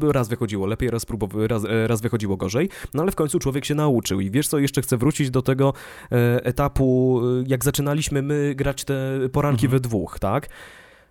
raz 0.00 0.28
wychodziło 0.28 0.66
lepiej, 0.66 0.90
raz, 0.90 1.06
próbow- 1.06 1.46
raz, 1.46 1.64
e, 1.64 1.86
raz 1.86 2.00
wychodziło 2.00 2.36
gorzej, 2.36 2.68
no 2.94 3.02
ale 3.02 3.12
w 3.12 3.16
końcu 3.16 3.38
człowiek 3.38 3.64
się 3.64 3.74
nauczył. 3.74 4.20
I 4.20 4.30
wiesz 4.30 4.48
co, 4.48 4.58
jeszcze 4.58 4.82
chcę 4.82 4.96
wrócić 4.96 5.30
do 5.30 5.42
tego 5.42 5.72
e, 6.12 6.44
etapu, 6.44 7.20
jak 7.46 7.64
zaczynaliśmy 7.64 8.22
my 8.22 8.54
grać 8.54 8.84
te 8.84 8.94
poranki 9.32 9.68
we 9.68 9.80
dwóch, 9.80 10.18
tak? 10.18 10.48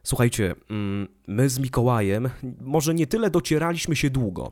Słuchajcie, 0.03 0.55
mm, 0.69 1.07
my 1.27 1.49
z 1.49 1.59
Mikołajem 1.59 2.29
może 2.61 2.93
nie 2.93 3.07
tyle 3.07 3.29
docieraliśmy 3.29 3.95
się 3.95 4.09
długo, 4.09 4.51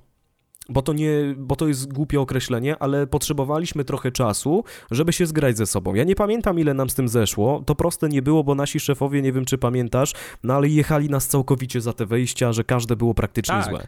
bo 0.70 0.82
to, 0.82 0.94
nie, 0.94 1.12
bo 1.38 1.56
to 1.56 1.68
jest 1.68 1.94
głupie 1.94 2.22
określenie, 2.22 2.76
ale 2.80 3.08
potrzebowaliśmy 3.08 3.86
trochę 3.86 4.12
czasu, 4.12 4.64
żeby 4.92 5.14
się 5.14 5.26
zgrać 5.26 5.58
ze 5.58 5.66
sobą. 5.66 5.94
Ja 5.94 6.04
nie 6.04 6.16
pamiętam, 6.16 6.60
ile 6.60 6.74
nam 6.74 6.90
z 6.90 6.96
tym 6.96 7.08
zeszło. 7.08 7.64
To 7.66 7.76
proste 7.76 8.10
nie 8.10 8.22
było, 8.22 8.44
bo 8.44 8.56
nasi 8.56 8.80
szefowie, 8.80 9.22
nie 9.22 9.32
wiem 9.34 9.46
czy 9.46 9.58
pamiętasz, 9.58 10.14
no 10.44 10.54
ale 10.54 10.68
jechali 10.68 11.10
nas 11.10 11.28
całkowicie 11.28 11.82
za 11.82 11.94
te 11.94 12.06
wejścia, 12.06 12.54
że 12.54 12.64
każde 12.64 12.96
było 12.96 13.14
praktycznie 13.14 13.56
Tak. 13.56 13.70
złe. 13.70 13.88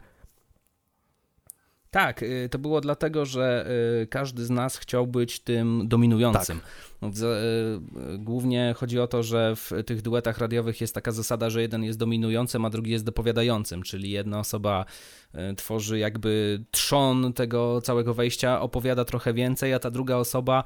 Tak, 1.93 2.23
y, 2.23 2.49
to 2.51 2.59
było 2.59 2.81
dlatego, 2.81 3.25
że 3.25 3.65
y, 4.03 4.07
każdy 4.07 4.45
z 4.45 4.49
nas 4.49 4.77
chciał 4.77 5.07
być 5.07 5.39
tym 5.39 5.87
dominującym. 5.87 6.59
Za- 7.13 7.27
y, 7.27 8.17
Głównie 8.17 8.73
chodzi 8.77 8.99
o 8.99 9.07
to, 9.07 9.23
że 9.23 9.55
w 9.55 9.71
tych 9.85 10.01
duetach 10.01 10.37
radiowych 10.37 10.81
jest 10.81 10.95
taka 10.95 11.11
zasada, 11.11 11.49
że 11.49 11.61
jeden 11.61 11.83
jest 11.83 11.99
dominującym, 11.99 12.65
a 12.65 12.69
drugi 12.69 12.91
jest 12.91 13.05
dopowiadającym, 13.05 13.83
czyli 13.83 14.11
jedna 14.11 14.39
osoba 14.39 14.85
tworzy 15.57 15.99
jakby 15.99 16.63
trzon 16.71 17.33
tego 17.33 17.81
całego 17.81 18.13
wejścia, 18.13 18.61
opowiada 18.61 19.05
trochę 19.05 19.33
więcej, 19.33 19.73
a 19.73 19.79
ta 19.79 19.91
druga 19.91 20.15
osoba 20.15 20.63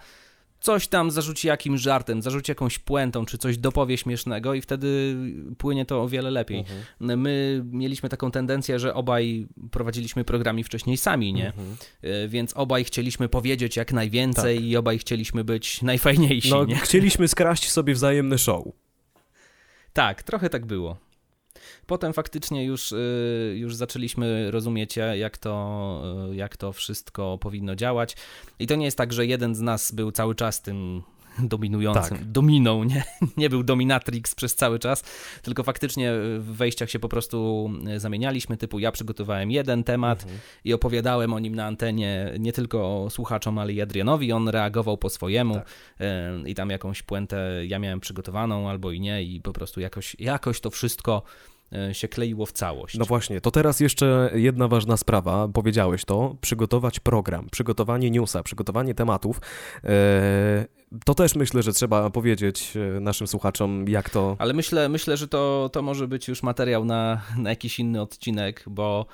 coś 0.60 0.88
tam 0.88 1.12
zarzuci 1.12 1.48
jakimś 1.48 1.82
żartem, 1.82 2.22
zarzuci 2.22 2.52
jakąś 2.52 2.80
puentą, 2.80 3.26
czy 3.26 3.38
coś 3.38 3.58
dopowie 3.58 3.98
śmiesznego 3.98 4.54
i 4.54 4.62
wtedy 4.62 5.16
płynie 5.58 5.86
to 5.86 6.02
o 6.04 6.08
wiele 6.10 6.32
lepiej. 6.32 6.64
My 7.00 7.62
mieliśmy 7.72 8.10
taką 8.10 8.32
tendencję, 8.32 8.80
że 8.80 8.94
obaj 8.94 9.48
prowadziliśmy 9.72 10.24
programy 10.24 10.64
wcześniej 10.64 10.98
sami, 10.98 11.34
nie? 11.34 11.48
Mhm. 11.48 11.78
Y, 12.04 12.28
Więc 12.28 12.54
obaj 12.54 12.84
chcieliśmy 12.84 13.30
powiedzieć 13.30 13.76
jak 13.76 13.94
najwięcej 13.94 14.64
i 14.66 14.78
obaj 14.78 14.98
chcieliśmy 15.00 15.44
być 15.44 15.82
najfajniejsi, 15.82 16.50
No, 16.50 16.66
nie? 16.66 16.76
chcieliśmy 16.76 17.28
skraść 17.28 17.72
sobie 17.72 17.94
wzajemny 17.94 18.38
show. 18.38 18.64
Tak, 19.94 20.24
trochę 20.24 20.50
tak 20.50 20.66
było. 20.66 20.98
Potem 21.88 22.14
faktycznie 22.14 22.66
już, 22.66 22.92
y, 22.92 23.56
już 23.58 23.76
zaczęliśmy 23.76 24.52
rozumieć, 24.52 24.96
ja- 24.98 25.16
jak 25.16 25.38
to, 25.38 26.02
y, 26.32 26.36
jak 26.36 26.58
to 26.58 26.74
wszystko 26.74 27.38
powinno 27.38 27.76
działać. 27.76 28.16
I 28.60 28.68
to 28.68 28.76
nie 28.76 28.86
jest 28.86 28.98
tak, 28.98 29.14
że 29.14 29.26
jeden 29.26 29.56
z 29.56 29.62
nas 29.62 29.92
był 29.92 30.12
cały 30.12 30.36
czas 30.36 30.62
tym 30.62 31.02
dominującym, 31.40 32.18
Tak. 32.18 32.32
dominą, 32.32 32.84
nie? 32.84 33.04
nie 33.38 33.50
był 33.50 33.64
dominatrix 33.64 34.36
przez 34.36 34.56
cały 34.56 34.80
czas, 34.80 35.04
tylko 35.42 35.64
faktycznie 35.64 36.12
w 36.40 36.56
wejściach 36.56 36.90
się 36.90 37.00
po 37.00 37.10
prostu 37.10 37.70
y, 37.96 38.00
zamienialiśmy, 38.00 38.58
typu 38.58 38.80
ja 38.80 38.92
przygotowałem 38.92 39.52
jeden 39.52 39.84
temat 39.84 40.26
i 40.66 40.74
opowiadałem 40.74 41.34
o 41.34 41.40
nim 41.40 41.56
na 41.56 41.66
antenie 41.66 42.34
nie 42.40 42.54
tylko 42.54 43.08
słuchaczom, 43.10 43.58
ale 43.60 43.74
i 43.74 43.82
Adrianowi, 43.82 44.32
on 44.32 44.50
reagował 44.50 44.98
po 44.98 45.10
swojemu 45.10 45.54
Tak. 45.54 45.68
i 46.46 46.56
tam 46.56 46.70
jakąś 46.70 47.02
puentę 47.04 47.66
ja 47.68 47.80
miałem 47.80 48.00
przygotowaną 48.00 48.70
albo 48.70 48.92
i 48.92 49.00
nie 49.00 49.24
i 49.24 49.42
po 49.42 49.54
prostu 49.54 49.80
jakoś, 49.82 50.16
jakoś 50.20 50.60
to 50.60 50.70
wszystko 50.70 51.22
się 51.92 52.08
kleiło 52.08 52.46
w 52.46 52.52
całość. 52.52 52.98
No 52.98 53.06
właśnie, 53.06 53.42
to 53.42 53.52
teraz 53.52 53.80
jeszcze 53.80 54.32
jedna 54.34 54.68
ważna 54.68 54.98
sprawa, 54.98 55.48
powiedziałeś 55.48 56.06
to, 56.06 56.36
przygotować 56.42 57.00
program, 57.00 57.48
przygotowanie 57.52 58.12
newsa, 58.12 58.44
przygotowanie 58.44 58.94
tematów. 58.94 59.42
E, 59.84 60.66
to 61.06 61.14
też 61.14 61.36
myślę, 61.36 61.64
że 61.64 61.74
trzeba 61.74 62.10
powiedzieć 62.10 62.74
e, 62.98 63.00
naszym 63.00 63.28
słuchaczom, 63.28 63.86
jak 63.88 64.10
to... 64.10 64.36
Ale 64.40 64.54
myślę, 64.54 64.90
myślę 64.90 65.18
że 65.18 65.28
to, 65.28 65.70
to 65.74 65.82
może 65.82 66.08
być 66.08 66.28
już 66.28 66.44
materiał 66.44 66.86
na, 66.86 67.22
na 67.38 67.50
jakiś 67.50 67.80
inny 67.80 68.02
odcinek, 68.02 68.64
bo 68.68 69.06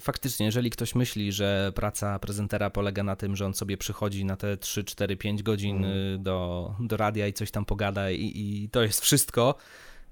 faktycznie, 0.00 0.46
jeżeli 0.46 0.70
ktoś 0.70 0.94
myśli, 0.94 1.32
że 1.32 1.72
praca 1.74 2.18
prezentera 2.18 2.70
polega 2.70 3.02
na 3.02 3.16
tym, 3.16 3.36
że 3.36 3.46
on 3.46 3.54
sobie 3.54 3.76
przychodzi 3.76 4.24
na 4.24 4.36
te 4.36 4.56
3, 4.56 4.84
4, 4.84 5.16
5 5.16 5.42
godzin 5.42 5.82
yy, 5.82 6.18
do, 6.18 6.70
do 6.80 6.96
radia 6.96 7.26
i 7.26 7.32
coś 7.32 7.50
tam 7.50 7.64
pogada 7.64 8.10
i, 8.10 8.32
i 8.34 8.68
to 8.68 8.82
jest 8.82 9.00
wszystko, 9.00 9.54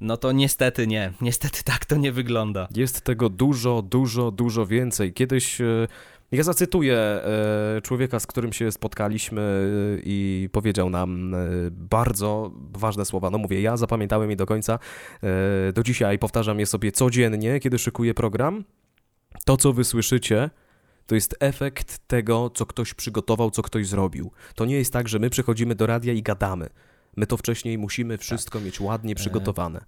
no 0.00 0.16
to 0.16 0.32
niestety 0.32 0.86
nie. 0.86 1.12
Niestety 1.20 1.64
tak 1.64 1.84
to 1.86 1.96
nie 1.96 2.12
wygląda. 2.12 2.68
Jest 2.76 3.00
tego 3.00 3.28
dużo, 3.28 3.82
dużo, 3.82 4.30
dużo 4.30 4.66
więcej. 4.66 5.12
Kiedyś... 5.12 5.60
e, 5.60 5.88
Ja 6.32 6.42
zacytuję 6.42 6.96
e, 6.96 7.80
człowieka, 7.82 8.20
z 8.20 8.26
którym 8.26 8.52
się 8.52 8.72
spotkaliśmy 8.72 9.40
e, 9.40 10.00
i 10.04 10.48
powiedział 10.52 10.90
nam 10.90 11.36
bardzo 11.70 12.52
ważne 12.72 13.04
słowa. 13.04 13.30
No 13.30 13.38
mówię, 13.38 13.60
ja 13.62 13.76
zapamiętałem 13.76 14.30
je 14.30 14.36
do 14.36 14.46
końca. 14.46 14.78
Do 15.74 15.82
dzisiaj 15.82 16.18
powtarzam 16.18 16.60
je 16.60 16.66
sobie 16.66 16.92
codziennie, 16.92 17.60
kiedy 17.60 17.78
szykuję 17.78 18.14
program. 18.14 18.64
To, 19.44 19.56
co 19.56 19.72
wy 19.72 19.84
słyszycie, 19.84 20.50
to 21.06 21.14
jest 21.14 21.36
efekt 21.40 21.98
tego, 22.06 22.50
co 22.50 22.66
ktoś 22.66 22.94
przygotował, 22.94 23.50
co 23.50 23.62
ktoś 23.62 23.86
zrobił. 23.86 24.30
To 24.54 24.64
nie 24.64 24.76
jest 24.76 24.92
tak, 24.92 25.08
że 25.08 25.18
my 25.18 25.30
przychodzimy 25.30 25.74
do 25.74 25.86
radia 25.86 26.12
i 26.12 26.22
gadamy. 26.22 26.68
My 27.16 27.26
to 27.26 27.36
wcześniej 27.36 27.78
musimy 27.78 28.18
wszystko 28.18 28.60
mieć 28.60 28.80
ładnie 28.80 29.14
przygotowane. 29.14 29.80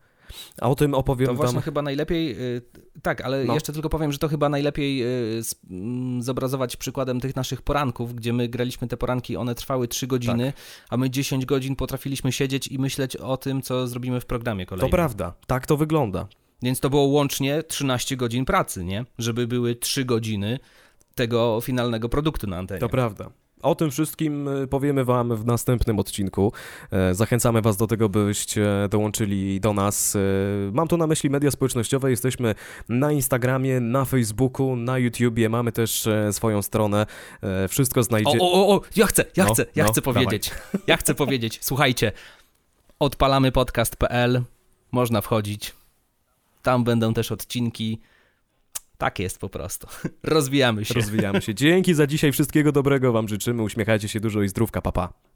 A 0.61 0.68
o 0.68 0.74
tym 0.74 0.94
opowiem 0.94 1.26
To 1.26 1.35
właśnie 1.35 1.61
chyba 1.61 1.83
najlepiej, 1.83 2.40
y, 2.56 2.62
tak, 3.02 3.20
ale 3.20 3.44
No. 3.44 3.54
jeszcze 3.54 3.72
tylko 3.72 3.88
powiem, 3.88 4.12
że 4.12 4.18
to 4.18 4.28
chyba 4.28 4.48
najlepiej 4.48 5.02
y, 5.38 5.42
mm, 5.70 6.22
zobrazować 6.22 6.76
przykładem 6.76 7.20
tych 7.20 7.37
naszych 7.37 7.62
poranków, 7.62 8.14
gdzie 8.14 8.33
my 8.33 8.48
graliśmy 8.48 8.88
te 8.88 8.96
poranki, 8.96 9.37
one 9.37 9.54
trwały 9.54 9.88
3 9.88 10.06
godziny, 10.06 10.44
Tak. 10.46 10.87
a 10.90 10.96
my 10.96 11.11
10 11.11 11.46
godzin 11.46 11.76
potrafiliśmy 11.76 12.33
siedzieć 12.33 12.68
i 12.68 12.78
myśleć 12.78 13.16
o 13.16 13.37
tym, 13.37 13.62
co 13.62 13.87
zrobimy 13.88 14.20
w 14.20 14.26
programie 14.26 14.66
To 14.66 14.68
kolejnym. 14.70 14.90
prawda, 14.90 15.35
tak 15.46 15.66
to 15.66 15.76
wygląda. 15.76 16.26
Więc 16.62 16.80
to 16.80 16.90
było 16.90 17.02
łącznie 17.02 17.62
13 17.62 18.16
godzin 18.16 18.44
pracy, 18.44 18.85
nie? 18.85 19.04
Żeby 19.18 19.46
były 19.46 19.76
3 19.76 20.04
godziny 20.04 20.59
tego 21.14 21.61
finalnego 21.61 22.09
produktu 22.09 22.46
na 22.46 22.56
antenie. 22.59 22.80
To 22.80 22.88
prawda. 22.88 23.30
O 23.62 23.74
tym 23.74 23.90
wszystkim 23.90 24.48
y, 24.48 24.66
powiemy 24.66 25.04
Wam 25.04 25.36
w 25.36 25.46
następnym 25.46 25.98
odcinku. 25.98 26.52
E, 26.90 27.14
Zachęcamy 27.14 27.62
Was 27.62 27.76
do 27.76 27.86
tego, 27.86 28.08
byście 28.08 28.66
dołączyli 28.90 29.60
do 29.60 29.72
nas. 29.72 30.16
E, 30.16 30.20
Mam 30.72 30.88
tu 30.88 30.96
na 30.96 31.06
myśli 31.06 31.30
media 31.30 31.50
społecznościowe. 31.50 32.10
Jesteśmy 32.10 32.54
na 32.88 33.12
Instagramie, 33.12 33.80
na 33.80 34.04
Facebooku, 34.04 34.76
na 34.76 34.98
YouTubie. 34.98 35.48
Mamy 35.48 35.72
też 35.72 36.06
e, 36.06 36.32
swoją 36.32 36.62
stronę. 36.62 37.06
E, 37.42 37.68
Wszystko 37.68 38.02
znajdzie. 38.02 38.38
o, 38.40 38.52
o, 38.52 38.74
o, 38.74 38.80
ja 38.96 39.06
chcę, 39.06 39.24
ja 39.36 39.44
No, 39.44 39.54
chcę, 39.54 39.66
ja 39.74 39.84
no, 39.84 39.90
chcę 39.90 40.02
powiedzieć. 40.02 40.50
Ja 40.86 40.96
chcę 40.96 41.14
powiedzieć, 41.14 41.58
słuchajcie, 41.62 42.12
odpalamy 42.98 43.52
podcast.pl, 43.52 44.42
można 44.92 45.20
wchodzić. 45.20 45.74
Tam 46.62 46.84
będą 46.84 47.14
też 47.14 47.32
odcinki. 47.32 48.00
Tak 49.00 49.18
jest 49.18 49.38
po 49.38 49.48
prostu. 49.48 49.86
Rozwijamy 50.22 50.84
się. 50.84 50.94
Rozwijamy 50.94 51.42
się. 51.42 51.54
Dzięki 51.54 51.94
za 51.94 52.06
dzisiaj. 52.06 52.32
Wszystkiego 52.32 52.72
dobrego 52.72 53.12
Wam 53.12 53.28
życzymy. 53.28 53.62
Uśmiechajcie 53.62 54.08
się 54.08 54.20
dużo 54.20 54.42
i 54.42 54.48
zdrówka, 54.48 54.82
papa. 54.82 55.08
Pa. 55.08 55.29